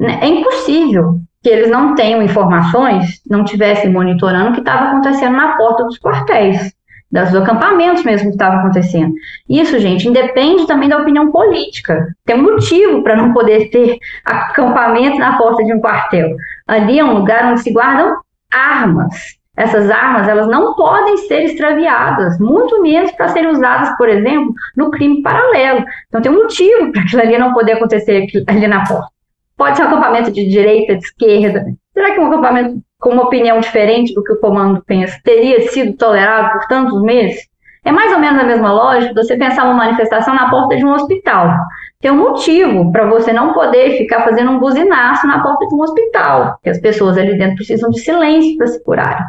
É 0.00 0.26
impossível 0.26 1.20
que 1.40 1.48
eles 1.48 1.70
não 1.70 1.94
tenham 1.94 2.22
informações, 2.22 3.20
não 3.28 3.44
tivessem 3.44 3.92
monitorando 3.92 4.50
o 4.50 4.52
que 4.54 4.60
estava 4.60 4.86
acontecendo 4.86 5.36
na 5.36 5.56
porta 5.56 5.84
dos 5.84 5.98
quartéis, 5.98 6.72
dos 7.12 7.34
acampamentos 7.34 8.02
mesmo 8.04 8.28
que 8.28 8.34
estava 8.34 8.56
acontecendo. 8.56 9.12
Isso, 9.48 9.78
gente, 9.78 10.08
independe 10.08 10.66
também 10.66 10.88
da 10.88 10.98
opinião 10.98 11.30
política. 11.30 12.08
Tem 12.24 12.36
um 12.36 12.42
motivo 12.42 13.02
para 13.02 13.16
não 13.16 13.32
poder 13.34 13.68
ter 13.70 13.98
acampamento 14.24 15.18
na 15.18 15.36
porta 15.36 15.62
de 15.62 15.74
um 15.74 15.80
quartel. 15.80 16.34
Ali 16.66 16.98
é 16.98 17.04
um 17.04 17.12
lugar 17.12 17.52
onde 17.52 17.60
se 17.60 17.72
guardam 17.72 18.16
armas. 18.50 19.14
Essas 19.54 19.90
armas, 19.90 20.26
elas 20.26 20.48
não 20.48 20.74
podem 20.74 21.18
ser 21.18 21.42
extraviadas, 21.44 22.38
muito 22.38 22.80
menos 22.80 23.12
para 23.12 23.28
serem 23.28 23.50
usadas, 23.50 23.94
por 23.98 24.08
exemplo, 24.08 24.54
no 24.74 24.90
crime 24.90 25.20
paralelo. 25.20 25.84
Então 26.08 26.22
tem 26.22 26.32
um 26.32 26.42
motivo 26.42 26.90
para 26.90 27.02
aquilo 27.02 27.20
ali 27.20 27.36
não 27.36 27.52
poder 27.52 27.72
acontecer 27.72 28.26
ali 28.46 28.66
na 28.66 28.86
porta. 28.86 29.08
Pode 29.54 29.76
ser 29.76 29.82
um 29.82 29.88
acampamento 29.88 30.32
de 30.32 30.48
direita, 30.48 30.96
de 30.96 31.04
esquerda. 31.04 31.66
Será 31.92 32.12
que 32.12 32.20
um 32.20 32.28
acampamento 32.28 32.80
com 33.02 33.10
uma 33.10 33.24
opinião 33.24 33.60
diferente 33.60 34.14
do 34.14 34.22
que 34.22 34.32
o 34.32 34.40
comando 34.40 34.82
pensa 34.86 35.18
teria 35.24 35.68
sido 35.68 35.96
tolerado 35.96 36.52
por 36.52 36.68
tantos 36.68 37.02
meses? 37.02 37.52
É 37.84 37.90
mais 37.90 38.12
ou 38.12 38.20
menos 38.20 38.40
a 38.40 38.46
mesma 38.46 38.72
lógica 38.72 39.12
você 39.12 39.36
pensar 39.36 39.64
uma 39.64 39.74
manifestação 39.74 40.34
na 40.34 40.48
porta 40.48 40.76
de 40.76 40.86
um 40.86 40.92
hospital. 40.92 41.52
Tem 42.00 42.12
um 42.12 42.16
motivo 42.16 42.92
para 42.92 43.06
você 43.06 43.32
não 43.32 43.52
poder 43.52 43.98
ficar 43.98 44.22
fazendo 44.22 44.52
um 44.52 44.60
buzinaço 44.60 45.26
na 45.26 45.42
porta 45.42 45.66
de 45.66 45.74
um 45.74 45.80
hospital, 45.80 46.52
porque 46.52 46.70
as 46.70 46.80
pessoas 46.80 47.18
ali 47.18 47.36
dentro 47.36 47.56
precisam 47.56 47.90
de 47.90 47.98
silêncio 48.00 48.56
para 48.56 48.68
se 48.68 48.82
curarem. 48.84 49.24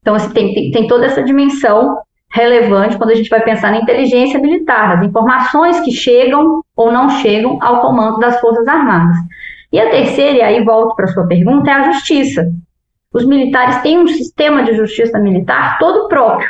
Então, 0.00 0.14
assim, 0.14 0.30
tem, 0.30 0.54
tem, 0.54 0.70
tem 0.70 0.86
toda 0.86 1.04
essa 1.04 1.22
dimensão 1.22 1.98
relevante 2.30 2.96
quando 2.96 3.10
a 3.10 3.14
gente 3.14 3.28
vai 3.28 3.42
pensar 3.42 3.70
na 3.70 3.78
inteligência 3.78 4.40
militar, 4.40 4.96
nas 4.96 5.06
informações 5.06 5.80
que 5.80 5.90
chegam 5.90 6.62
ou 6.74 6.90
não 6.90 7.10
chegam 7.10 7.58
ao 7.62 7.82
comando 7.82 8.18
das 8.18 8.40
Forças 8.40 8.66
Armadas. 8.66 9.16
E 9.70 9.78
a 9.78 9.90
terceira, 9.90 10.38
e 10.38 10.42
aí 10.42 10.64
volto 10.64 10.96
para 10.96 11.04
a 11.04 11.08
sua 11.08 11.26
pergunta, 11.26 11.70
é 11.70 11.74
a 11.74 11.92
justiça. 11.92 12.50
Os 13.12 13.24
militares 13.24 13.80
têm 13.82 13.98
um 13.98 14.06
sistema 14.06 14.62
de 14.62 14.74
justiça 14.74 15.18
militar 15.18 15.78
todo 15.78 16.08
próprio. 16.08 16.48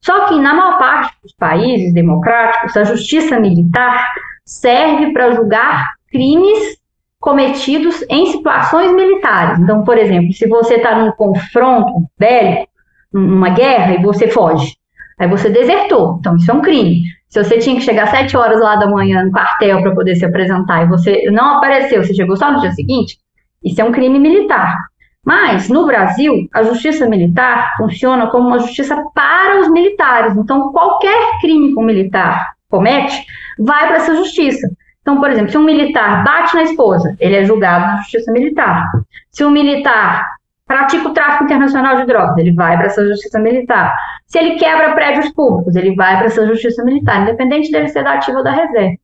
Só 0.00 0.26
que, 0.26 0.38
na 0.40 0.52
maior 0.52 0.78
parte 0.78 1.14
dos 1.22 1.32
países 1.34 1.94
democráticos, 1.94 2.76
a 2.76 2.84
justiça 2.84 3.38
militar 3.38 4.08
serve 4.44 5.12
para 5.12 5.32
julgar 5.32 5.92
crimes 6.10 6.76
cometidos 7.20 8.04
em 8.10 8.26
situações 8.26 8.92
militares. 8.92 9.60
Então, 9.60 9.84
por 9.84 9.96
exemplo, 9.96 10.32
se 10.32 10.48
você 10.48 10.74
está 10.74 10.98
num 10.98 11.12
confronto 11.12 12.04
bélico, 12.18 12.66
numa 13.12 13.50
guerra, 13.50 13.94
e 13.94 14.02
você 14.02 14.26
foge, 14.26 14.74
aí 15.20 15.28
você 15.28 15.48
desertou, 15.48 16.16
então 16.18 16.34
isso 16.34 16.50
é 16.50 16.54
um 16.54 16.62
crime. 16.62 17.02
Se 17.28 17.42
você 17.42 17.58
tinha 17.58 17.76
que 17.76 17.82
chegar 17.82 18.04
às 18.04 18.10
7 18.10 18.36
horas 18.36 18.60
lá 18.60 18.74
da 18.74 18.88
manhã 18.88 19.24
no 19.24 19.30
quartel 19.30 19.82
para 19.82 19.94
poder 19.94 20.16
se 20.16 20.24
apresentar 20.24 20.82
e 20.82 20.88
você 20.88 21.30
não 21.30 21.58
apareceu, 21.58 22.02
você 22.02 22.12
chegou 22.12 22.36
só 22.36 22.50
no 22.50 22.60
dia 22.60 22.72
seguinte, 22.72 23.18
isso 23.62 23.80
é 23.80 23.84
um 23.84 23.92
crime 23.92 24.18
militar. 24.18 24.76
Mas, 25.24 25.68
no 25.68 25.86
Brasil, 25.86 26.48
a 26.52 26.62
justiça 26.64 27.08
militar 27.08 27.76
funciona 27.76 28.26
como 28.28 28.48
uma 28.48 28.58
justiça 28.58 28.96
para 29.14 29.60
os 29.60 29.70
militares. 29.70 30.36
Então, 30.36 30.72
qualquer 30.72 31.38
crime 31.40 31.72
que 31.72 31.78
um 31.78 31.84
militar 31.84 32.54
comete 32.68 33.24
vai 33.58 33.86
para 33.86 33.96
essa 33.96 34.16
justiça. 34.16 34.68
Então, 35.00 35.20
por 35.20 35.30
exemplo, 35.30 35.50
se 35.50 35.58
um 35.58 35.64
militar 35.64 36.24
bate 36.24 36.54
na 36.54 36.62
esposa, 36.62 37.16
ele 37.20 37.36
é 37.36 37.44
julgado 37.44 37.86
na 37.86 37.96
justiça 37.98 38.32
militar. 38.32 38.90
Se 39.30 39.44
um 39.44 39.50
militar 39.50 40.26
pratica 40.66 41.08
o 41.08 41.12
tráfico 41.12 41.44
internacional 41.44 41.96
de 41.96 42.06
drogas, 42.06 42.36
ele 42.38 42.52
vai 42.52 42.76
para 42.76 42.86
essa 42.86 43.06
justiça 43.06 43.38
militar. 43.38 43.94
Se 44.26 44.38
ele 44.38 44.56
quebra 44.56 44.94
prédios 44.94 45.28
públicos, 45.32 45.76
ele 45.76 45.94
vai 45.94 46.16
para 46.16 46.26
essa 46.26 46.46
justiça 46.46 46.82
militar, 46.84 47.22
independente 47.22 47.70
dele 47.70 47.88
ser 47.88 48.02
da 48.02 48.14
ativa 48.14 48.38
ou 48.38 48.44
da 48.44 48.52
reserva. 48.52 48.96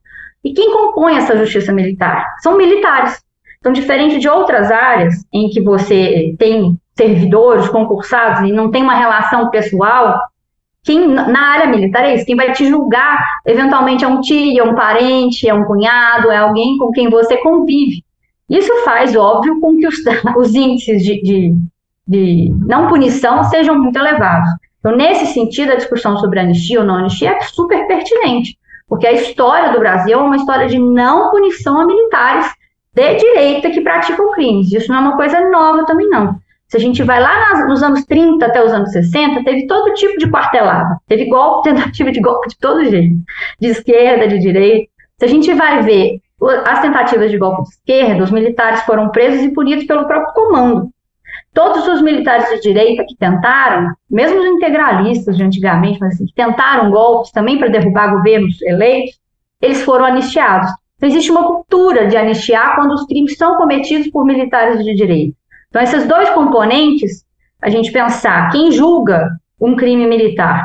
E 0.45 0.53
quem 0.53 0.73
compõe 0.73 1.17
essa 1.17 1.37
justiça 1.37 1.73
militar? 1.73 2.25
São 2.39 2.57
militares. 2.57 3.21
Então, 3.59 3.73
diferente 3.73 4.19
de 4.19 4.29
outras 4.29 4.71
áreas 4.71 5.15
em 5.33 5.49
que 5.49 5.61
você 5.61 6.35
tem 6.39 6.79
servidores 6.97 7.69
concursados 7.69 8.49
e 8.49 8.53
não 8.53 8.71
tem 8.71 8.83
uma 8.83 8.95
relação 8.95 9.51
pessoal, 9.51 10.21
quem 10.85 11.07
na 11.07 11.41
área 11.41 11.67
militar 11.67 12.05
é 12.05 12.15
isso, 12.15 12.25
quem 12.25 12.37
vai 12.37 12.53
te 12.53 12.67
julgar 12.67 13.19
eventualmente 13.47 14.05
é 14.05 14.09
um 14.09 14.21
tio, 14.21 14.61
é 14.61 14.63
um 14.63 14.75
parente, 14.75 15.49
é 15.49 15.55
um 15.55 15.65
cunhado, 15.65 16.31
é 16.31 16.39
alguém 16.39 16.79
com 16.79 16.91
quem 16.93 17.11
você 17.11 17.37
convive. 17.39 18.03
Isso 18.49 18.73
faz, 18.85 19.15
óbvio, 19.15 19.61
com 19.61 19.77
que 19.77 19.87
os, 19.87 19.97
os 20.37 20.55
índices 20.55 21.03
de, 21.05 21.21
de, 21.21 21.55
de, 22.07 22.53
não 22.65 22.89
punição 22.89 23.45
sejam 23.45 23.79
muito 23.79 23.99
elevados. 23.99 24.49
Então, 24.79 24.97
nesse 24.97 25.27
sentido, 25.27 25.73
a 25.73 25.77
discussão 25.77 26.17
sobre 26.17 26.41
anistia 26.41 26.81
ou 26.81 26.87
não 26.87 26.95
anistia 26.95 27.33
é 27.33 27.41
super 27.43 27.87
pertinente, 27.87 28.57
porque 28.89 29.07
a 29.07 29.13
história 29.13 29.73
do 29.73 29.81
Brasil 29.81 30.19
é 30.19 30.23
uma 30.23 30.37
história 30.37 30.69
de 30.69 30.79
não 30.79 31.31
punição 31.31 31.81
a 31.81 31.87
militares 31.87 32.47
de 32.99 33.21
direita 33.21 33.71
que 33.71 33.81
praticam 33.81 34.33
crimes. 34.33 34.73
Isso 34.73 34.89
não 34.89 34.97
é 34.97 35.01
uma 35.01 35.17
coisa 35.17 35.41
nova 35.49 35.87
também, 35.87 36.09
não. 36.09 36.39
Se 36.69 36.77
a 36.77 36.81
gente 36.81 37.03
vai 37.03 37.21
lá 37.21 37.67
nos 37.67 37.83
anos 37.83 38.05
30 38.05 38.45
até 38.45 38.63
os 38.63 38.73
anos 38.73 38.93
60, 38.93 39.43
teve 39.43 39.67
todo 39.67 39.95
tipo 39.95 40.19
de 40.19 40.31
quartelada. 40.31 40.99
Teve 41.07 41.25
golpe, 41.27 41.69
tentativa 41.73 42.13
de 42.13 42.21
golpe 42.21 42.49
de 42.49 42.59
todo 42.59 42.85
jeito. 42.85 43.17
De 43.59 43.69
esquerda, 43.69 44.29
de 44.29 44.39
direita. 44.39 44.91
Se 45.19 45.25
a 45.25 45.29
gente 45.29 45.53
vai 45.55 45.83
ver 45.83 46.21
as 46.67 46.81
tentativas 46.81 47.31
de 47.31 47.39
golpe 47.39 47.63
de 47.63 47.71
esquerda, 47.71 48.23
os 48.23 48.31
militares 48.31 48.83
foram 48.83 49.09
presos 49.09 49.43
e 49.43 49.53
punidos 49.53 49.85
pelo 49.85 50.07
próprio 50.07 50.35
comando. 50.35 50.91
Todos 51.53 51.89
os 51.89 52.03
militares 52.03 52.49
de 52.51 52.61
direita 52.61 53.05
que 53.05 53.17
tentaram, 53.17 53.93
mesmo 54.09 54.39
os 54.39 54.47
integralistas 54.47 55.37
de 55.37 55.43
antigamente, 55.43 55.99
mas 55.99 56.15
assim, 56.15 56.27
que 56.27 56.35
tentaram 56.35 56.91
golpes 56.91 57.33
também 57.33 57.59
para 57.59 57.69
derrubar 57.69 58.13
governos 58.13 58.61
eleitos, 58.63 59.19
eles 59.61 59.83
foram 59.83 60.05
anistiados. 60.05 60.71
Então, 60.99 61.09
existe 61.09 61.31
uma 61.31 61.47
cultura 61.47 62.09
de 62.09 62.17
anistiar 62.17 62.75
quando 62.75 62.93
os 62.93 63.07
crimes 63.07 63.37
são 63.37 63.57
cometidos 63.57 64.11
por 64.11 64.25
militares 64.25 64.85
de 64.85 64.95
direita. 64.95 65.35
Então, 65.69 65.81
esses 65.81 66.07
dois 66.07 66.29
componentes, 66.31 67.25
a 67.63 67.71
gente 67.71 67.91
pensar 67.93 68.51
quem 68.51 68.73
julga 68.73 69.31
um 69.61 69.77
crime 69.77 70.07
militar, 70.07 70.65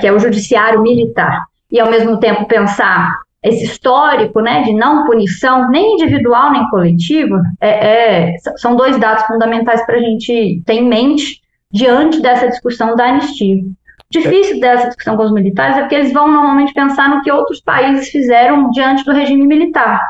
que 0.00 0.06
é 0.06 0.12
o 0.12 0.18
judiciário 0.18 0.82
militar, 0.82 1.44
e 1.70 1.78
ao 1.78 1.90
mesmo 1.90 2.18
tempo 2.18 2.46
pensar 2.46 3.18
esse 3.42 3.64
histórico 3.64 4.40
né, 4.40 4.62
de 4.62 4.72
não 4.72 5.04
punição, 5.04 5.70
nem 5.70 5.94
individual 5.94 6.52
nem 6.52 6.68
coletiva, 6.68 7.40
é, 7.60 8.32
é, 8.32 8.36
são 8.56 8.76
dois 8.76 8.98
dados 8.98 9.24
fundamentais 9.24 9.84
para 9.86 9.96
a 9.96 10.00
gente 10.00 10.62
ter 10.66 10.74
em 10.74 10.86
mente 10.86 11.40
diante 11.72 12.20
dessa 12.20 12.48
discussão 12.48 12.94
da 12.96 13.06
anistia. 13.06 13.62
Difícil 14.10 14.60
dessa 14.60 14.88
discussão 14.88 15.16
com 15.16 15.24
os 15.24 15.32
militares 15.32 15.76
é 15.76 15.80
porque 15.80 15.94
eles 15.94 16.12
vão 16.12 16.30
normalmente 16.30 16.72
pensar 16.72 17.08
no 17.08 17.22
que 17.22 17.30
outros 17.30 17.60
países 17.60 18.08
fizeram 18.08 18.70
diante 18.70 19.04
do 19.04 19.12
regime 19.12 19.46
militar. 19.46 20.00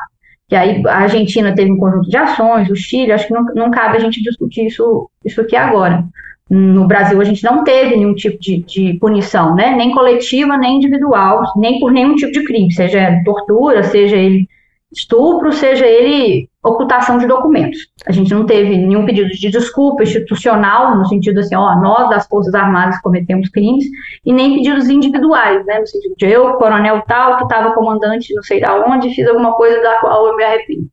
Que 0.48 0.56
aí 0.56 0.82
a 0.86 0.98
Argentina 0.98 1.54
teve 1.54 1.70
um 1.70 1.78
conjunto 1.78 2.08
de 2.08 2.16
ações, 2.16 2.68
o 2.70 2.76
Chile, 2.76 3.12
acho 3.12 3.26
que 3.26 3.34
não, 3.34 3.44
não 3.54 3.70
cabe 3.70 3.96
a 3.96 4.00
gente 4.00 4.22
discutir 4.22 4.66
isso, 4.66 5.08
isso 5.24 5.40
aqui 5.40 5.56
agora 5.56 6.04
no 6.50 6.84
Brasil 6.84 7.20
a 7.20 7.24
gente 7.24 7.44
não 7.44 7.62
teve 7.62 7.94
nenhum 7.94 8.12
tipo 8.12 8.36
de, 8.40 8.58
de, 8.64 8.94
punição, 8.94 9.54
né? 9.54 9.70
nem 9.76 9.92
coletiva, 9.92 10.58
nem 10.58 10.78
individual, 10.78 11.44
nem 11.56 11.78
por 11.78 11.92
nenhum 11.92 12.16
tipo 12.16 12.32
de 12.32 12.44
crime, 12.44 12.72
seja 12.72 13.22
tortura, 13.24 13.84
seja 13.84 14.16
ele 14.16 14.48
estupro, 14.92 15.52
seja 15.52 15.86
ele 15.86 16.49
ocultação 16.62 17.16
de 17.18 17.26
documentos. 17.26 17.78
A 18.06 18.12
gente 18.12 18.32
não 18.34 18.44
teve 18.44 18.76
nenhum 18.76 19.06
pedido 19.06 19.30
de 19.30 19.50
desculpa 19.50 20.02
institucional, 20.02 20.96
no 20.96 21.06
sentido 21.06 21.40
assim, 21.40 21.56
ó, 21.56 21.74
nós 21.80 22.10
das 22.10 22.26
Forças 22.26 22.54
Armadas 22.54 23.00
cometemos 23.00 23.48
crimes, 23.48 23.84
e 24.24 24.32
nem 24.32 24.56
pedidos 24.56 24.88
individuais, 24.88 25.64
né, 25.64 25.78
no 25.78 25.86
sentido 25.86 26.14
de 26.16 26.26
eu, 26.26 26.54
coronel 26.54 27.02
tal, 27.06 27.38
que 27.38 27.44
estava 27.44 27.72
comandante 27.72 28.34
não 28.34 28.42
sei 28.42 28.60
da 28.60 28.74
onde, 28.86 29.14
fiz 29.14 29.26
alguma 29.26 29.52
coisa 29.54 29.80
da 29.82 29.98
qual 30.00 30.26
eu 30.26 30.36
me 30.36 30.44
arrependo. 30.44 30.86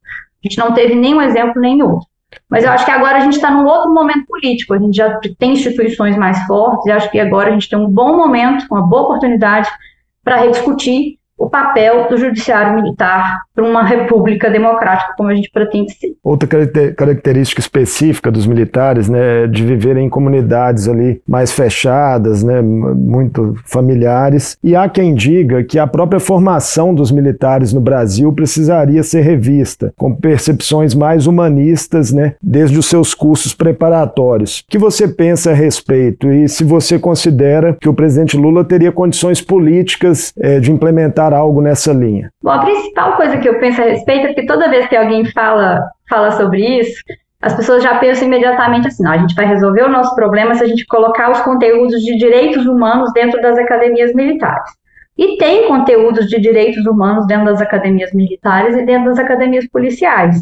A 0.44 0.48
gente 0.48 0.58
não 0.58 0.74
teve 0.74 0.96
nenhum 0.96 1.22
exemplo, 1.22 1.62
nem 1.62 1.82
outro. 1.82 2.08
Mas 2.50 2.64
eu 2.64 2.72
acho 2.72 2.86
que 2.86 2.92
agora 2.92 3.18
a 3.18 3.22
gente 3.22 3.36
está 3.36 3.52
num 3.52 3.66
outro 3.66 3.94
momento 3.94 4.26
político, 4.26 4.74
a 4.74 4.78
gente 4.78 4.96
já 4.96 5.20
tem 5.38 5.54
instituições 5.54 6.16
mais 6.16 6.38
fortes, 6.46 6.86
e 6.86 6.92
acho 6.92 7.12
que 7.12 7.20
agora 7.20 7.50
a 7.50 7.54
gente 7.54 7.70
tem 7.70 7.78
um 7.78 7.90
bom 7.90 8.16
momento, 8.16 8.66
uma 8.72 8.88
boa 8.88 9.04
oportunidade 9.04 9.70
para 10.24 10.38
rediscutir 10.38 11.18
o 11.38 11.50
papel 11.50 12.08
do 12.10 12.18
judiciário 12.18 12.76
militar 12.76 13.42
para 13.54 13.64
uma 13.64 13.84
república 13.84 14.50
democrática 14.50 15.14
como 15.16 15.30
a 15.30 15.36
gente 15.36 15.50
pretende 15.52 15.94
ser. 15.94 16.16
Outra 16.24 16.48
característica 16.96 17.62
específica 17.62 18.32
dos 18.32 18.48
militares, 18.48 19.08
né, 19.08 19.44
é 19.44 19.48
de 19.48 19.64
viver 19.64 19.98
em 19.98 20.10
comunidades 20.10 20.88
ali 20.88 21.22
mais 21.28 21.52
fechadas, 21.52 22.44
né, 22.44 22.62
muito 22.62 23.56
familiares. 23.66 24.58
E 24.64 24.76
há 24.76 24.88
quem 24.90 25.14
diga 25.14 25.64
que 25.64 25.78
a 25.78 25.88
própria 25.88 26.20
formação 26.20 26.94
dos 26.94 27.12
militares 27.12 27.74
no 27.74 27.82
Brasil 27.82 28.32
precisaria 28.34 29.04
ser 29.04 29.22
revista, 29.22 29.94
com 29.98 30.14
percepções 30.14 30.94
mais 30.96 31.28
humanistas, 31.28 32.12
né, 32.12 32.36
desde 32.42 32.78
os 32.78 32.86
seus 32.88 33.14
cursos 33.14 33.54
preparatórios. 33.54 34.60
O 34.60 34.72
que 34.72 34.78
você 34.78 35.08
pensa 35.08 35.52
a 35.52 35.54
respeito 35.54 36.32
e 36.32 36.48
se 36.48 36.64
você 36.64 36.98
considera 36.98 37.76
que 37.80 37.90
o 37.90 37.94
presidente 37.94 38.38
Lula 38.38 38.64
teria 38.64 38.92
condições 38.92 39.42
políticas 39.42 40.34
é, 40.40 40.60
de 40.60 40.72
implementar 40.72 41.27
algo 41.34 41.62
nessa 41.62 41.94
linha? 41.94 42.30
Bom, 42.42 42.52
a 42.52 42.60
principal 42.60 43.16
coisa 43.16 43.38
que 43.38 43.48
eu 43.48 43.60
penso 43.60 43.82
a 43.82 43.86
respeito 43.86 44.28
é 44.28 44.34
que 44.34 44.46
toda 44.46 44.70
vez 44.70 44.88
que 44.88 44.96
alguém 44.96 45.26
fala, 45.32 45.82
fala 46.10 46.32
sobre 46.32 46.80
isso, 46.80 47.02
as 47.42 47.56
pessoas 47.56 47.84
já 47.84 47.98
pensam 48.00 48.28
imediatamente 48.28 48.88
assim: 48.88 49.04
não, 49.04 49.12
a 49.12 49.18
gente 49.18 49.36
vai 49.36 49.46
resolver 49.46 49.84
o 49.84 49.90
nosso 49.90 50.16
problema 50.16 50.56
se 50.56 50.64
a 50.64 50.68
gente 50.68 50.86
colocar 50.88 51.32
os 51.32 51.42
conteúdos 51.42 52.02
de 52.02 52.18
direitos 52.18 52.66
humanos 52.66 53.12
dentro 53.14 53.42
das 53.42 53.58
academias 53.58 54.14
militares. 54.14 54.72
E 55.18 55.38
tem 55.38 55.68
conteúdos 55.68 56.28
de 56.28 56.40
direitos 56.40 56.86
humanos 56.86 57.26
dentro 57.26 57.46
das 57.46 57.62
academias 57.62 58.14
militares 58.14 58.76
e 58.76 58.86
dentro 58.86 59.10
das 59.10 59.20
academias 59.20 59.68
policiais. 59.68 60.38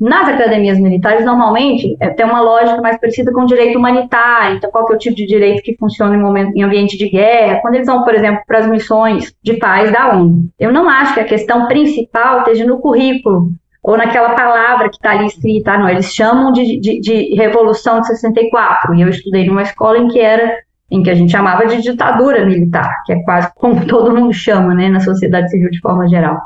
Nas 0.00 0.30
academias 0.30 0.78
militares, 0.78 1.26
normalmente, 1.26 1.94
é, 2.00 2.08
tem 2.08 2.24
uma 2.24 2.40
lógica 2.40 2.80
mais 2.80 2.98
parecida 2.98 3.30
com 3.32 3.44
direito 3.44 3.78
humanitário. 3.78 4.56
Então, 4.56 4.70
qual 4.70 4.86
que 4.86 4.94
é 4.94 4.96
o 4.96 4.98
tipo 4.98 5.14
de 5.14 5.26
direito 5.26 5.62
que 5.62 5.76
funciona 5.76 6.16
em, 6.16 6.18
momento, 6.18 6.56
em 6.56 6.62
ambiente 6.62 6.96
de 6.96 7.10
guerra? 7.10 7.60
Quando 7.60 7.74
eles 7.74 7.86
vão, 7.86 8.02
por 8.02 8.14
exemplo, 8.14 8.42
para 8.46 8.60
as 8.60 8.66
missões 8.66 9.34
de 9.42 9.58
paz 9.58 9.92
da 9.92 10.16
ONU. 10.16 10.48
Eu 10.58 10.72
não 10.72 10.88
acho 10.88 11.12
que 11.12 11.20
a 11.20 11.24
questão 11.24 11.66
principal 11.66 12.38
esteja 12.38 12.64
no 12.64 12.78
currículo 12.78 13.50
ou 13.82 13.96
naquela 13.98 14.30
palavra 14.30 14.88
que 14.88 14.96
está 14.96 15.10
ali 15.10 15.26
escrita. 15.26 15.76
Não, 15.76 15.88
eles 15.88 16.14
chamam 16.14 16.50
de, 16.50 16.80
de, 16.80 16.98
de 16.98 17.34
Revolução 17.34 18.00
de 18.00 18.06
64. 18.06 18.94
E 18.94 19.02
eu 19.02 19.08
estudei 19.10 19.46
numa 19.46 19.62
escola 19.62 19.98
em 19.98 20.08
que 20.08 20.18
era 20.18 20.60
em 20.90 21.02
que 21.02 21.10
a 21.10 21.14
gente 21.14 21.30
chamava 21.30 21.66
de 21.66 21.82
ditadura 21.82 22.44
militar, 22.44 23.02
que 23.04 23.12
é 23.12 23.22
quase 23.22 23.52
como 23.54 23.84
todo 23.86 24.14
mundo 24.14 24.32
chama, 24.32 24.74
né, 24.74 24.88
na 24.88 25.00
sociedade 25.00 25.50
civil 25.50 25.70
de 25.70 25.80
forma 25.80 26.08
geral. 26.08 26.40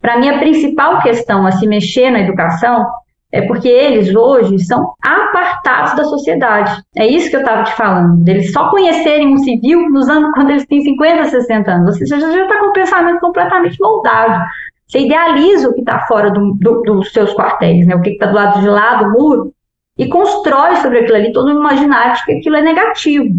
Para 0.00 0.18
mim, 0.18 0.28
a 0.28 0.38
principal 0.38 1.02
questão 1.02 1.46
a 1.46 1.52
se 1.52 1.66
mexer 1.66 2.10
na 2.10 2.20
educação 2.20 2.86
é 3.32 3.42
porque 3.42 3.68
eles 3.68 4.14
hoje 4.14 4.58
são 4.60 4.94
apartados 5.02 5.94
da 5.96 6.04
sociedade. 6.04 6.82
É 6.96 7.06
isso 7.06 7.28
que 7.28 7.36
eu 7.36 7.40
estava 7.40 7.64
te 7.64 7.72
falando, 7.72 8.22
deles 8.22 8.52
só 8.52 8.70
conhecerem 8.70 9.34
um 9.34 9.38
civil 9.38 9.90
nos 9.90 10.08
anos 10.08 10.30
quando 10.32 10.50
eles 10.50 10.66
têm 10.66 10.82
50, 10.82 11.24
60 11.24 11.70
anos. 11.70 11.98
Você 11.98 12.06
já 12.06 12.16
está 12.16 12.58
com 12.60 12.66
o 12.66 12.72
pensamento 12.72 13.20
completamente 13.20 13.78
moldado. 13.80 14.44
Você 14.86 15.00
idealiza 15.00 15.68
o 15.68 15.74
que 15.74 15.80
está 15.80 16.06
fora 16.06 16.30
do, 16.30 16.54
do, 16.54 16.82
dos 16.82 17.12
seus 17.12 17.34
quartéis, 17.34 17.86
né? 17.86 17.96
o 17.96 18.00
que 18.00 18.10
está 18.10 18.26
do 18.26 18.34
lado 18.34 18.60
de 18.60 18.68
lá 18.68 18.94
do 19.02 19.10
muro, 19.10 19.52
e 19.98 20.06
constrói 20.08 20.76
sobre 20.76 21.00
aquilo 21.00 21.16
ali 21.16 21.32
todo 21.32 21.48
um 21.48 21.58
imaginário 21.58 22.14
de 22.14 22.24
que 22.24 22.32
aquilo 22.32 22.56
é 22.56 22.62
negativo. 22.62 23.34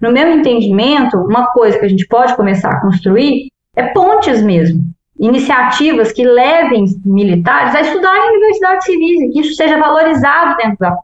No 0.00 0.10
meu 0.10 0.28
entendimento, 0.28 1.18
uma 1.18 1.48
coisa 1.48 1.78
que 1.78 1.84
a 1.84 1.88
gente 1.88 2.06
pode 2.06 2.34
começar 2.34 2.70
a 2.70 2.80
construir 2.80 3.48
é 3.76 3.88
pontes 3.88 4.42
mesmo 4.42 4.95
iniciativas 5.18 6.12
que 6.12 6.24
levem 6.24 6.84
militares 7.04 7.74
a 7.74 7.80
estudar 7.80 8.16
em 8.16 8.36
universidades 8.36 8.84
civis 8.84 9.20
e 9.22 9.28
que 9.30 9.40
isso 9.40 9.54
seja 9.54 9.78
valorizado 9.78 10.56
dentro 10.56 10.76
da 10.78 10.98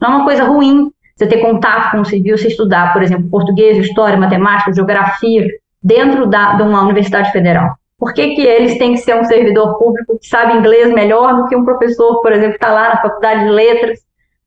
Não 0.00 0.12
é 0.12 0.16
uma 0.16 0.24
coisa 0.24 0.44
ruim 0.44 0.92
você 1.16 1.26
ter 1.26 1.38
contato 1.38 1.92
com 1.92 2.00
o 2.00 2.04
civil, 2.04 2.36
você 2.36 2.48
estudar, 2.48 2.92
por 2.92 3.02
exemplo, 3.02 3.28
português, 3.28 3.78
história, 3.78 4.16
matemática, 4.16 4.72
geografia, 4.72 5.46
dentro 5.82 6.26
da, 6.26 6.54
de 6.54 6.62
uma 6.62 6.82
universidade 6.82 7.30
federal. 7.32 7.76
Por 7.98 8.12
que, 8.12 8.34
que 8.34 8.42
eles 8.42 8.78
têm 8.78 8.94
que 8.94 9.00
ser 9.00 9.14
um 9.14 9.24
servidor 9.24 9.78
público 9.78 10.18
que 10.18 10.26
sabe 10.26 10.56
inglês 10.56 10.92
melhor 10.92 11.36
do 11.36 11.46
que 11.46 11.54
um 11.54 11.64
professor, 11.64 12.20
por 12.20 12.32
exemplo, 12.32 12.52
que 12.52 12.56
está 12.56 12.72
lá 12.72 12.88
na 12.88 13.02
faculdade 13.02 13.44
de 13.44 13.50
letras, 13.50 14.00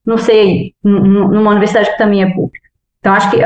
não 0.05 0.17
sei, 0.17 0.73
numa 0.83 1.51
universidade 1.51 1.91
que 1.91 1.97
também 1.97 2.23
é 2.23 2.33
pública? 2.33 2.65
Então, 2.99 3.13
acho 3.13 3.29
que 3.29 3.37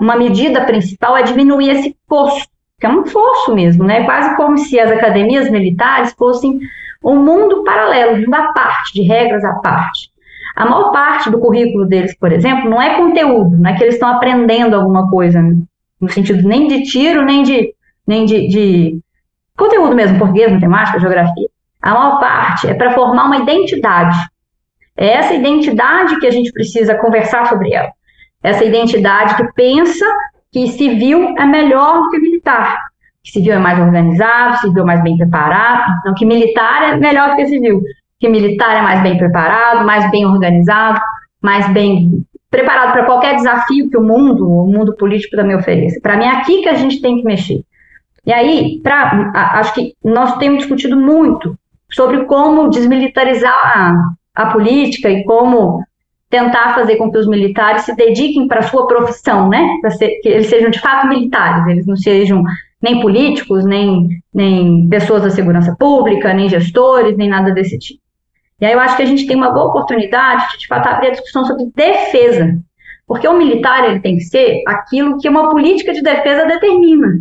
uma 0.00 0.16
medida 0.16 0.64
principal 0.64 1.16
é 1.16 1.22
diminuir 1.22 1.70
esse 1.70 1.96
custo 2.08 2.53
é 2.86 2.88
um 2.88 3.04
fosso 3.06 3.54
mesmo, 3.54 3.84
né? 3.84 4.04
Quase 4.04 4.36
como 4.36 4.56
se 4.58 4.78
as 4.78 4.90
academias 4.90 5.50
militares 5.50 6.12
fossem 6.18 6.58
um 7.02 7.16
mundo 7.16 7.62
paralelo, 7.64 8.18
de 8.18 8.26
uma 8.26 8.52
parte, 8.52 8.94
de 8.94 9.02
regras 9.02 9.44
à 9.44 9.54
parte. 9.54 10.10
A 10.56 10.64
maior 10.64 10.92
parte 10.92 11.30
do 11.30 11.38
currículo 11.38 11.84
deles, 11.84 12.16
por 12.16 12.32
exemplo, 12.32 12.70
não 12.70 12.80
é 12.80 12.96
conteúdo, 12.96 13.56
não 13.56 13.70
é 13.70 13.76
que 13.76 13.82
eles 13.82 13.94
estão 13.94 14.08
aprendendo 14.08 14.74
alguma 14.74 15.10
coisa, 15.10 15.42
no 16.00 16.08
sentido 16.08 16.46
nem 16.46 16.68
de 16.68 16.84
tiro, 16.84 17.24
nem 17.24 17.42
de, 17.42 17.74
nem 18.06 18.24
de, 18.24 18.48
de 18.48 18.98
conteúdo 19.56 19.94
mesmo, 19.94 20.18
português, 20.18 20.52
matemática, 20.52 21.00
geografia. 21.00 21.48
A 21.82 21.92
maior 21.92 22.20
parte 22.20 22.68
é 22.68 22.74
para 22.74 22.92
formar 22.92 23.26
uma 23.26 23.38
identidade. 23.38 24.16
É 24.96 25.08
essa 25.08 25.34
identidade 25.34 26.18
que 26.20 26.26
a 26.26 26.30
gente 26.30 26.52
precisa 26.52 26.94
conversar 26.94 27.46
sobre 27.46 27.74
ela. 27.74 27.90
Essa 28.42 28.64
identidade 28.64 29.36
que 29.36 29.52
pensa 29.54 30.06
que 30.54 30.68
civil 30.68 31.34
é 31.36 31.44
melhor 31.44 32.08
que 32.10 32.18
militar. 32.20 32.78
Que 33.24 33.32
civil 33.32 33.54
é 33.54 33.58
mais 33.58 33.76
organizado, 33.80 34.58
civil 34.58 34.84
é 34.84 34.86
mais 34.86 35.02
bem 35.02 35.16
preparado, 35.16 36.00
não 36.06 36.14
que 36.14 36.24
militar 36.24 36.92
é 36.92 36.96
melhor 36.96 37.34
que 37.34 37.44
civil. 37.46 37.82
Que 38.20 38.28
militar 38.28 38.76
é 38.76 38.82
mais 38.82 39.02
bem 39.02 39.18
preparado, 39.18 39.84
mais 39.84 40.08
bem 40.12 40.24
organizado, 40.24 41.00
mais 41.42 41.68
bem 41.72 42.24
preparado 42.48 42.92
para 42.92 43.04
qualquer 43.04 43.34
desafio 43.34 43.90
que 43.90 43.96
o 43.96 44.02
mundo, 44.02 44.48
o 44.48 44.68
mundo 44.68 44.94
político 44.94 45.34
também 45.34 45.56
ofereça. 45.56 45.98
Para 46.00 46.16
mim 46.16 46.24
é 46.24 46.36
aqui 46.36 46.62
que 46.62 46.68
a 46.68 46.74
gente 46.74 47.02
tem 47.02 47.16
que 47.16 47.24
mexer. 47.24 47.64
E 48.24 48.32
aí, 48.32 48.80
pra, 48.80 49.32
acho 49.54 49.74
que 49.74 49.92
nós 50.04 50.36
temos 50.36 50.58
discutido 50.58 50.96
muito 50.96 51.58
sobre 51.90 52.26
como 52.26 52.68
desmilitarizar 52.68 53.52
a, 53.52 54.12
a 54.36 54.52
política 54.52 55.10
e 55.10 55.24
como 55.24 55.82
tentar 56.34 56.74
fazer 56.74 56.96
com 56.96 57.12
que 57.12 57.18
os 57.18 57.28
militares 57.28 57.82
se 57.82 57.94
dediquem 57.94 58.48
para 58.48 58.58
a 58.58 58.64
sua 58.64 58.88
profissão, 58.88 59.48
né? 59.48 59.78
Ser, 59.96 60.18
que 60.20 60.28
eles 60.28 60.48
sejam 60.48 60.68
de 60.68 60.80
fato 60.80 61.06
militares, 61.06 61.64
eles 61.68 61.86
não 61.86 61.94
sejam 61.94 62.42
nem 62.82 63.00
políticos, 63.00 63.64
nem, 63.64 64.08
nem 64.34 64.88
pessoas 64.88 65.22
da 65.22 65.30
segurança 65.30 65.76
pública, 65.78 66.34
nem 66.34 66.48
gestores, 66.48 67.16
nem 67.16 67.28
nada 67.28 67.52
desse 67.52 67.78
tipo. 67.78 68.00
E 68.60 68.66
aí 68.66 68.72
eu 68.72 68.80
acho 68.80 68.96
que 68.96 69.04
a 69.04 69.06
gente 69.06 69.28
tem 69.28 69.36
uma 69.36 69.52
boa 69.52 69.66
oportunidade 69.66 70.50
de, 70.50 70.58
de 70.58 70.66
fato, 70.66 70.88
abrir 70.88 71.06
a 71.06 71.12
discussão 71.12 71.44
sobre 71.44 71.66
defesa. 71.72 72.58
Porque 73.06 73.28
o 73.28 73.38
militar 73.38 73.88
ele 73.88 74.00
tem 74.00 74.16
que 74.16 74.24
ser 74.24 74.62
aquilo 74.66 75.20
que 75.20 75.28
uma 75.28 75.50
política 75.50 75.92
de 75.92 76.02
defesa 76.02 76.46
determina. 76.46 77.20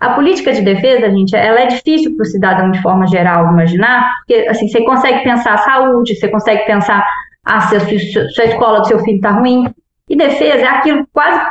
A 0.00 0.14
política 0.14 0.52
de 0.52 0.62
defesa, 0.62 1.08
gente, 1.08 1.36
ela 1.36 1.60
é 1.60 1.66
difícil 1.66 2.16
para 2.16 2.24
o 2.24 2.26
cidadão 2.26 2.70
de 2.72 2.82
forma 2.82 3.06
geral 3.06 3.52
imaginar, 3.52 4.10
porque 4.20 4.48
assim, 4.48 4.66
você 4.66 4.82
consegue 4.82 5.22
pensar 5.22 5.54
a 5.54 5.58
saúde, 5.58 6.16
você 6.16 6.26
consegue 6.26 6.64
pensar 6.64 7.06
ah, 7.44 7.60
se 7.62 7.76
a 7.76 7.80
sua, 7.80 8.28
sua 8.30 8.44
escola 8.44 8.80
do 8.80 8.86
seu 8.88 8.98
filho 9.00 9.16
está 9.16 9.30
ruim. 9.30 9.72
E 10.08 10.16
defesa 10.16 10.64
é 10.64 10.68
aquilo 10.68 11.06
quase, 11.12 11.48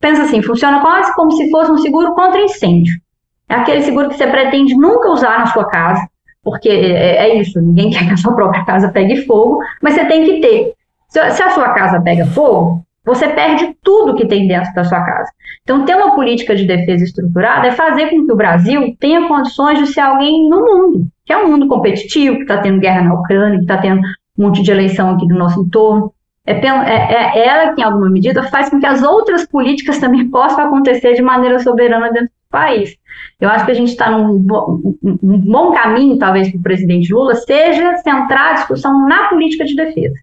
pensa 0.00 0.22
assim, 0.22 0.42
funciona 0.42 0.80
quase 0.80 1.14
como 1.14 1.30
se 1.32 1.48
fosse 1.50 1.70
um 1.70 1.78
seguro 1.78 2.14
contra 2.14 2.40
incêndio. 2.40 2.94
É 3.48 3.54
aquele 3.54 3.82
seguro 3.82 4.08
que 4.08 4.16
você 4.16 4.26
pretende 4.26 4.74
nunca 4.74 5.10
usar 5.10 5.38
na 5.38 5.46
sua 5.46 5.66
casa, 5.66 6.04
porque 6.42 6.68
é, 6.68 7.28
é 7.28 7.40
isso, 7.40 7.60
ninguém 7.60 7.90
quer 7.92 8.06
que 8.06 8.14
a 8.14 8.16
sua 8.16 8.34
própria 8.34 8.64
casa 8.64 8.88
pegue 8.88 9.24
fogo, 9.24 9.58
mas 9.80 9.94
você 9.94 10.04
tem 10.06 10.24
que 10.24 10.40
ter. 10.40 10.74
Se, 11.08 11.30
se 11.30 11.42
a 11.42 11.50
sua 11.50 11.68
casa 11.74 12.00
pega 12.00 12.26
fogo, 12.26 12.82
você 13.04 13.28
perde 13.28 13.76
tudo 13.82 14.14
que 14.14 14.26
tem 14.26 14.46
dentro 14.46 14.72
da 14.74 14.84
sua 14.84 15.00
casa. 15.04 15.30
Então, 15.62 15.84
ter 15.84 15.94
uma 15.94 16.14
política 16.14 16.54
de 16.54 16.64
defesa 16.64 17.04
estruturada 17.04 17.68
é 17.68 17.72
fazer 17.72 18.10
com 18.10 18.26
que 18.26 18.32
o 18.32 18.36
Brasil 18.36 18.96
tenha 18.98 19.28
condições 19.28 19.78
de 19.78 19.86
ser 19.86 20.00
alguém 20.00 20.48
no 20.48 20.60
mundo, 20.60 21.06
que 21.24 21.32
é 21.32 21.36
um 21.36 21.50
mundo 21.50 21.68
competitivo, 21.68 22.36
que 22.36 22.42
está 22.42 22.58
tendo 22.58 22.80
guerra 22.80 23.02
na 23.02 23.14
Ucrânia, 23.14 23.58
que 23.58 23.64
está 23.64 23.78
tendo 23.78 24.00
um 24.38 24.46
monte 24.46 24.62
de 24.62 24.70
eleição 24.70 25.10
aqui 25.10 25.26
do 25.26 25.34
nosso 25.34 25.60
entorno. 25.60 26.12
É, 26.44 26.52
é, 26.52 27.38
é, 27.38 27.46
ela 27.46 27.72
que, 27.72 27.80
em 27.80 27.84
alguma 27.84 28.10
medida, 28.10 28.42
faz 28.44 28.68
com 28.68 28.80
que 28.80 28.86
as 28.86 29.02
outras 29.02 29.46
políticas 29.46 29.98
também 29.98 30.28
possam 30.30 30.66
acontecer 30.66 31.14
de 31.14 31.22
maneira 31.22 31.58
soberana 31.60 32.10
dentro 32.10 32.28
do 32.28 32.50
país. 32.50 32.96
Eu 33.40 33.48
acho 33.48 33.64
que 33.64 33.70
a 33.70 33.74
gente 33.74 33.90
está 33.90 34.10
num, 34.10 34.34
um 34.34 35.38
bom 35.38 35.72
caminho, 35.72 36.18
talvez, 36.18 36.50
para 36.50 36.58
o 36.58 36.62
presidente 36.62 37.12
Lula, 37.12 37.34
seja 37.34 37.96
centrar 37.98 38.50
a 38.50 38.54
discussão 38.54 39.06
na 39.06 39.28
política 39.28 39.64
de 39.64 39.76
defesa. 39.76 40.14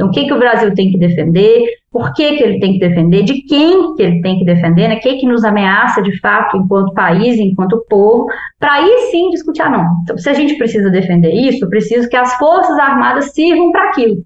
Então, 0.00 0.08
o 0.08 0.12
que, 0.12 0.24
que 0.24 0.32
o 0.32 0.38
Brasil 0.38 0.72
tem 0.74 0.90
que 0.90 0.96
defender, 0.96 1.62
por 1.92 2.14
que, 2.14 2.36
que 2.36 2.42
ele 2.42 2.58
tem 2.58 2.72
que 2.72 2.78
defender, 2.78 3.22
de 3.22 3.42
quem 3.42 3.94
que 3.94 4.02
ele 4.02 4.22
tem 4.22 4.38
que 4.38 4.46
defender, 4.46 4.88
né? 4.88 4.96
o 4.96 5.00
que, 5.00 5.18
que 5.18 5.26
nos 5.26 5.44
ameaça 5.44 6.00
de 6.00 6.18
fato 6.20 6.56
enquanto 6.56 6.94
país, 6.94 7.38
enquanto 7.38 7.84
povo, 7.86 8.26
para 8.58 8.76
aí 8.76 9.10
sim 9.10 9.28
discutir, 9.28 9.60
ah, 9.60 9.68
não, 9.68 9.84
então, 10.02 10.16
se 10.16 10.30
a 10.30 10.32
gente 10.32 10.56
precisa 10.56 10.88
defender 10.88 11.30
isso, 11.32 11.68
preciso 11.68 12.08
que 12.08 12.16
as 12.16 12.34
Forças 12.36 12.78
Armadas 12.78 13.32
sirvam 13.32 13.70
para 13.72 13.90
aquilo. 13.90 14.24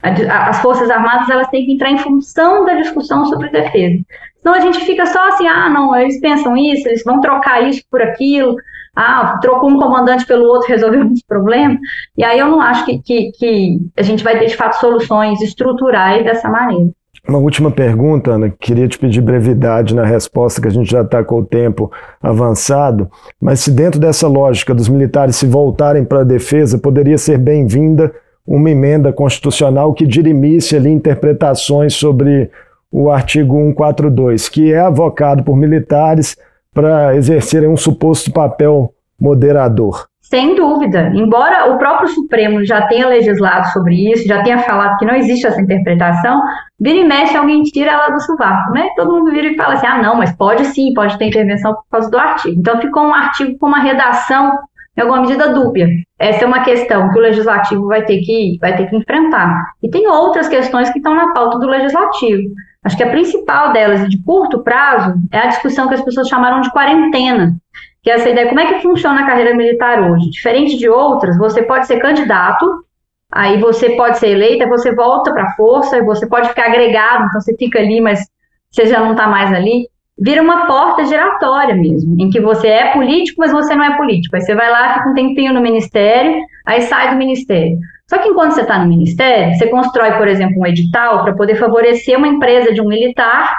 As 0.00 0.62
Forças 0.62 0.88
Armadas 0.88 1.28
elas 1.28 1.48
têm 1.48 1.66
que 1.66 1.72
entrar 1.72 1.90
em 1.90 1.98
função 1.98 2.64
da 2.64 2.74
discussão 2.74 3.24
sobre 3.24 3.48
defesa. 3.48 4.04
Senão 4.42 4.56
a 4.56 4.60
gente 4.60 4.84
fica 4.84 5.06
só 5.06 5.28
assim, 5.28 5.46
ah, 5.46 5.70
não, 5.70 5.94
eles 5.94 6.20
pensam 6.20 6.56
isso, 6.56 6.88
eles 6.88 7.02
vão 7.04 7.20
trocar 7.20 7.62
isso 7.62 7.82
por 7.88 8.02
aquilo, 8.02 8.56
ah, 8.94 9.38
trocou 9.40 9.70
um 9.70 9.78
comandante 9.78 10.26
pelo 10.26 10.44
outro, 10.44 10.68
resolveu 10.72 11.02
um 11.02 11.14
problema. 11.26 11.78
E 12.16 12.24
aí 12.24 12.38
eu 12.38 12.48
não 12.48 12.60
acho 12.60 12.84
que, 12.84 12.98
que, 12.98 13.32
que 13.32 13.78
a 13.96 14.02
gente 14.02 14.24
vai 14.24 14.38
ter, 14.38 14.46
de 14.46 14.56
fato, 14.56 14.80
soluções 14.80 15.40
estruturais 15.40 16.24
dessa 16.24 16.48
maneira. 16.48 16.90
Uma 17.28 17.38
última 17.38 17.70
pergunta, 17.70 18.32
Ana. 18.32 18.50
Queria 18.50 18.88
te 18.88 18.98
pedir 18.98 19.20
brevidade 19.20 19.94
na 19.94 20.04
resposta, 20.04 20.60
que 20.60 20.66
a 20.66 20.72
gente 20.72 20.90
já 20.90 21.02
está 21.02 21.22
com 21.22 21.38
o 21.38 21.44
tempo 21.44 21.90
avançado. 22.20 23.08
Mas 23.40 23.60
se 23.60 23.70
dentro 23.70 24.00
dessa 24.00 24.26
lógica 24.26 24.74
dos 24.74 24.88
militares 24.88 25.36
se 25.36 25.46
voltarem 25.46 26.04
para 26.04 26.22
a 26.22 26.24
defesa, 26.24 26.78
poderia 26.78 27.16
ser 27.16 27.38
bem-vinda 27.38 28.12
uma 28.44 28.68
emenda 28.68 29.12
constitucional 29.12 29.94
que 29.94 30.04
dirimisse 30.04 30.74
ali 30.74 30.90
interpretações 30.90 31.94
sobre 31.94 32.50
o 32.92 33.10
artigo 33.10 33.56
142, 33.56 34.50
que 34.50 34.70
é 34.70 34.80
avocado 34.80 35.42
por 35.42 35.56
militares 35.56 36.36
para 36.74 37.16
exercerem 37.16 37.68
um 37.68 37.76
suposto 37.76 38.30
papel 38.30 38.92
moderador. 39.18 40.06
Sem 40.20 40.54
dúvida. 40.54 41.10
Embora 41.14 41.70
o 41.70 41.78
próprio 41.78 42.08
Supremo 42.08 42.64
já 42.64 42.86
tenha 42.86 43.06
legislado 43.06 43.68
sobre 43.68 44.12
isso, 44.12 44.26
já 44.26 44.42
tenha 44.42 44.58
falado 44.60 44.96
que 44.96 45.04
não 45.04 45.14
existe 45.14 45.46
essa 45.46 45.60
interpretação, 45.60 46.40
vira 46.80 46.98
e 46.98 47.04
mexe, 47.04 47.36
alguém 47.36 47.62
tira 47.62 47.90
ela 47.90 48.08
do 48.08 48.20
sovaco, 48.20 48.72
né? 48.72 48.88
Todo 48.96 49.12
mundo 49.12 49.30
vira 49.30 49.48
e 49.48 49.56
fala 49.56 49.74
assim: 49.74 49.86
ah, 49.86 50.00
não, 50.00 50.16
mas 50.16 50.32
pode 50.32 50.64
sim, 50.66 50.94
pode 50.94 51.18
ter 51.18 51.26
intervenção 51.26 51.74
por 51.74 51.84
causa 51.90 52.10
do 52.10 52.18
artigo. 52.18 52.58
Então 52.58 52.80
ficou 52.80 53.02
um 53.02 53.14
artigo 53.14 53.58
com 53.58 53.66
uma 53.66 53.80
redação, 53.80 54.52
em 54.96 55.02
alguma 55.02 55.20
medida, 55.20 55.52
dúbia. 55.52 55.88
Essa 56.18 56.44
é 56.44 56.46
uma 56.46 56.64
questão 56.64 57.10
que 57.10 57.18
o 57.18 57.22
legislativo 57.22 57.86
vai 57.86 58.02
ter 58.02 58.20
que, 58.20 58.56
vai 58.58 58.74
ter 58.74 58.88
que 58.88 58.96
enfrentar. 58.96 59.62
E 59.82 59.90
tem 59.90 60.06
outras 60.08 60.48
questões 60.48 60.88
que 60.90 60.98
estão 60.98 61.14
na 61.14 61.34
pauta 61.34 61.58
do 61.58 61.66
legislativo. 61.66 62.54
Acho 62.84 62.96
que 62.96 63.04
a 63.04 63.10
principal 63.10 63.72
delas, 63.72 64.08
de 64.08 64.20
curto 64.22 64.62
prazo, 64.62 65.14
é 65.30 65.38
a 65.38 65.46
discussão 65.46 65.88
que 65.88 65.94
as 65.94 66.04
pessoas 66.04 66.28
chamaram 66.28 66.60
de 66.60 66.70
quarentena, 66.72 67.54
que 68.02 68.10
é 68.10 68.14
essa 68.14 68.28
ideia, 68.28 68.48
como 68.48 68.60
é 68.60 68.66
que 68.66 68.82
funciona 68.82 69.22
a 69.22 69.26
carreira 69.26 69.54
militar 69.54 70.10
hoje? 70.10 70.30
Diferente 70.30 70.76
de 70.76 70.88
outras, 70.88 71.38
você 71.38 71.62
pode 71.62 71.86
ser 71.86 72.00
candidato, 72.00 72.84
aí 73.30 73.60
você 73.60 73.90
pode 73.90 74.18
ser 74.18 74.30
eleito, 74.30 74.68
você 74.68 74.92
volta 74.92 75.32
para 75.32 75.44
a 75.44 75.52
força, 75.52 76.02
você 76.02 76.26
pode 76.26 76.48
ficar 76.48 76.66
agregado, 76.66 77.26
então 77.26 77.40
você 77.40 77.56
fica 77.56 77.78
ali, 77.78 78.00
mas 78.00 78.26
você 78.70 78.86
já 78.86 78.98
não 78.98 79.12
está 79.12 79.28
mais 79.28 79.52
ali. 79.52 79.88
Vira 80.18 80.42
uma 80.42 80.66
porta 80.66 81.04
giratória 81.04 81.74
mesmo, 81.74 82.16
em 82.20 82.30
que 82.30 82.40
você 82.40 82.68
é 82.68 82.92
político, 82.92 83.40
mas 83.40 83.52
você 83.52 83.74
não 83.74 83.84
é 83.84 83.96
político. 83.96 84.34
Aí 84.34 84.42
você 84.42 84.54
vai 84.54 84.70
lá, 84.70 84.94
fica 84.94 85.08
um 85.08 85.14
tempinho 85.14 85.54
no 85.54 85.60
ministério, 85.60 86.40
aí 86.66 86.82
sai 86.82 87.10
do 87.10 87.16
ministério. 87.16 87.78
Só 88.12 88.18
que 88.18 88.28
enquanto 88.28 88.52
você 88.52 88.60
está 88.60 88.78
no 88.78 88.90
ministério, 88.90 89.56
você 89.56 89.68
constrói, 89.68 90.12
por 90.18 90.28
exemplo, 90.28 90.60
um 90.60 90.66
edital 90.66 91.24
para 91.24 91.32
poder 91.34 91.54
favorecer 91.54 92.18
uma 92.18 92.28
empresa 92.28 92.70
de 92.70 92.78
um 92.82 92.86
militar 92.86 93.56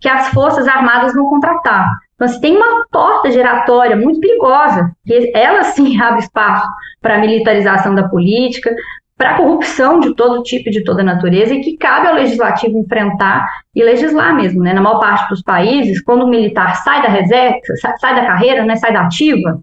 que 0.00 0.08
as 0.08 0.30
Forças 0.30 0.66
Armadas 0.66 1.14
vão 1.14 1.26
contratar. 1.26 1.88
Então, 2.16 2.26
você 2.26 2.40
tem 2.40 2.56
uma 2.56 2.84
porta 2.90 3.30
giratória 3.30 3.94
muito 3.94 4.18
perigosa, 4.18 4.90
que 5.06 5.30
ela 5.32 5.62
sim 5.70 6.00
abre 6.02 6.18
espaço 6.18 6.66
para 7.00 7.14
a 7.14 7.18
militarização 7.18 7.94
da 7.94 8.08
política, 8.08 8.74
para 9.16 9.30
a 9.30 9.36
corrupção 9.36 10.00
de 10.00 10.16
todo 10.16 10.42
tipo 10.42 10.68
e 10.68 10.72
de 10.72 10.82
toda 10.82 11.04
natureza, 11.04 11.54
e 11.54 11.60
que 11.60 11.76
cabe 11.76 12.08
ao 12.08 12.14
legislativo 12.16 12.76
enfrentar 12.78 13.46
e 13.72 13.84
legislar 13.84 14.34
mesmo. 14.34 14.64
Né? 14.64 14.72
Na 14.72 14.80
maior 14.80 14.98
parte 14.98 15.28
dos 15.28 15.42
países, 15.42 16.02
quando 16.02 16.24
o 16.24 16.28
militar 16.28 16.74
sai 16.82 17.02
da 17.02 17.08
reserva, 17.08 17.60
sai 18.00 18.16
da 18.16 18.26
carreira, 18.26 18.64
né, 18.64 18.74
sai 18.74 18.92
da 18.92 19.02
ativa, 19.02 19.60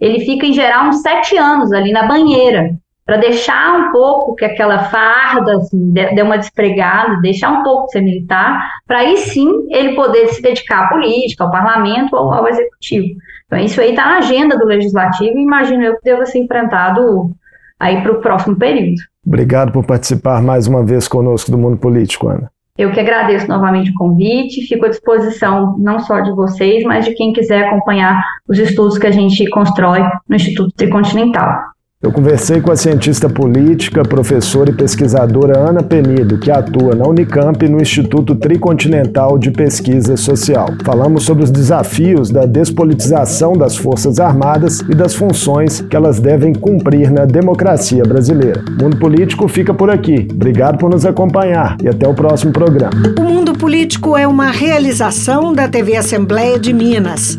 ele 0.00 0.20
fica, 0.20 0.46
em 0.46 0.54
geral, 0.54 0.86
uns 0.86 1.02
sete 1.02 1.36
anos 1.36 1.74
ali 1.74 1.92
na 1.92 2.04
banheira, 2.04 2.70
para 3.12 3.20
deixar 3.20 3.78
um 3.78 3.92
pouco 3.92 4.34
que 4.34 4.42
aquela 4.42 4.84
farda 4.84 5.58
assim, 5.58 5.92
dê 5.92 6.22
uma 6.22 6.38
despregada, 6.38 7.20
deixar 7.20 7.50
um 7.50 7.62
pouco 7.62 7.84
de 7.84 7.92
ser 7.92 8.00
militar, 8.00 8.70
para 8.86 9.00
aí 9.00 9.18
sim 9.18 9.66
ele 9.68 9.94
poder 9.94 10.28
se 10.28 10.40
dedicar 10.40 10.84
à 10.84 10.88
política, 10.88 11.44
ao 11.44 11.50
parlamento 11.50 12.16
ou 12.16 12.32
ao 12.32 12.48
executivo. 12.48 13.08
Então 13.44 13.58
isso 13.58 13.82
aí 13.82 13.90
está 13.90 14.06
na 14.06 14.16
agenda 14.16 14.56
do 14.56 14.64
legislativo 14.64 15.36
e 15.36 15.42
imagino 15.42 15.82
eu 15.82 15.96
que 15.98 16.04
deva 16.04 16.24
ser 16.24 16.38
enfrentado 16.38 17.30
aí 17.78 18.00
para 18.00 18.12
o 18.12 18.20
próximo 18.22 18.56
período. 18.56 18.96
Obrigado 19.26 19.72
por 19.72 19.84
participar 19.84 20.40
mais 20.40 20.66
uma 20.66 20.82
vez 20.82 21.06
conosco 21.06 21.50
do 21.50 21.58
Mundo 21.58 21.76
Político, 21.76 22.28
Ana. 22.28 22.50
Eu 22.78 22.92
que 22.92 23.00
agradeço 23.00 23.46
novamente 23.46 23.90
o 23.90 23.94
convite, 23.94 24.66
fico 24.66 24.86
à 24.86 24.88
disposição 24.88 25.76
não 25.78 25.98
só 25.98 26.20
de 26.20 26.32
vocês, 26.32 26.82
mas 26.84 27.04
de 27.04 27.12
quem 27.12 27.34
quiser 27.34 27.66
acompanhar 27.66 28.24
os 28.48 28.58
estudos 28.58 28.96
que 28.96 29.06
a 29.06 29.10
gente 29.10 29.46
constrói 29.50 30.00
no 30.26 30.34
Instituto 30.34 30.72
Tricontinental. 30.74 31.72
Eu 32.02 32.10
conversei 32.10 32.60
com 32.60 32.72
a 32.72 32.74
cientista 32.74 33.28
política, 33.28 34.02
professora 34.02 34.70
e 34.70 34.72
pesquisadora 34.72 35.56
Ana 35.56 35.84
Penido, 35.84 36.36
que 36.36 36.50
atua 36.50 36.96
na 36.96 37.06
Unicamp 37.06 37.68
no 37.68 37.80
Instituto 37.80 38.34
Tricontinental 38.34 39.38
de 39.38 39.52
Pesquisa 39.52 40.16
Social. 40.16 40.66
Falamos 40.84 41.22
sobre 41.22 41.44
os 41.44 41.50
desafios 41.52 42.28
da 42.28 42.44
despolitização 42.44 43.52
das 43.52 43.76
Forças 43.76 44.18
Armadas 44.18 44.80
e 44.80 44.96
das 44.96 45.14
funções 45.14 45.80
que 45.80 45.94
elas 45.94 46.18
devem 46.18 46.52
cumprir 46.52 47.08
na 47.08 47.24
democracia 47.24 48.02
brasileira. 48.02 48.64
O 48.80 48.82
Mundo 48.82 48.96
Político 48.96 49.46
fica 49.46 49.72
por 49.72 49.88
aqui. 49.88 50.26
Obrigado 50.28 50.78
por 50.78 50.90
nos 50.90 51.06
acompanhar 51.06 51.76
e 51.80 51.88
até 51.88 52.08
o 52.08 52.14
próximo 52.14 52.52
programa. 52.52 53.00
O 53.16 53.22
Mundo 53.22 53.52
Político 53.52 54.16
é 54.16 54.26
uma 54.26 54.50
realização 54.50 55.52
da 55.52 55.68
TV 55.68 55.96
Assembleia 55.96 56.58
de 56.58 56.72
Minas. 56.72 57.38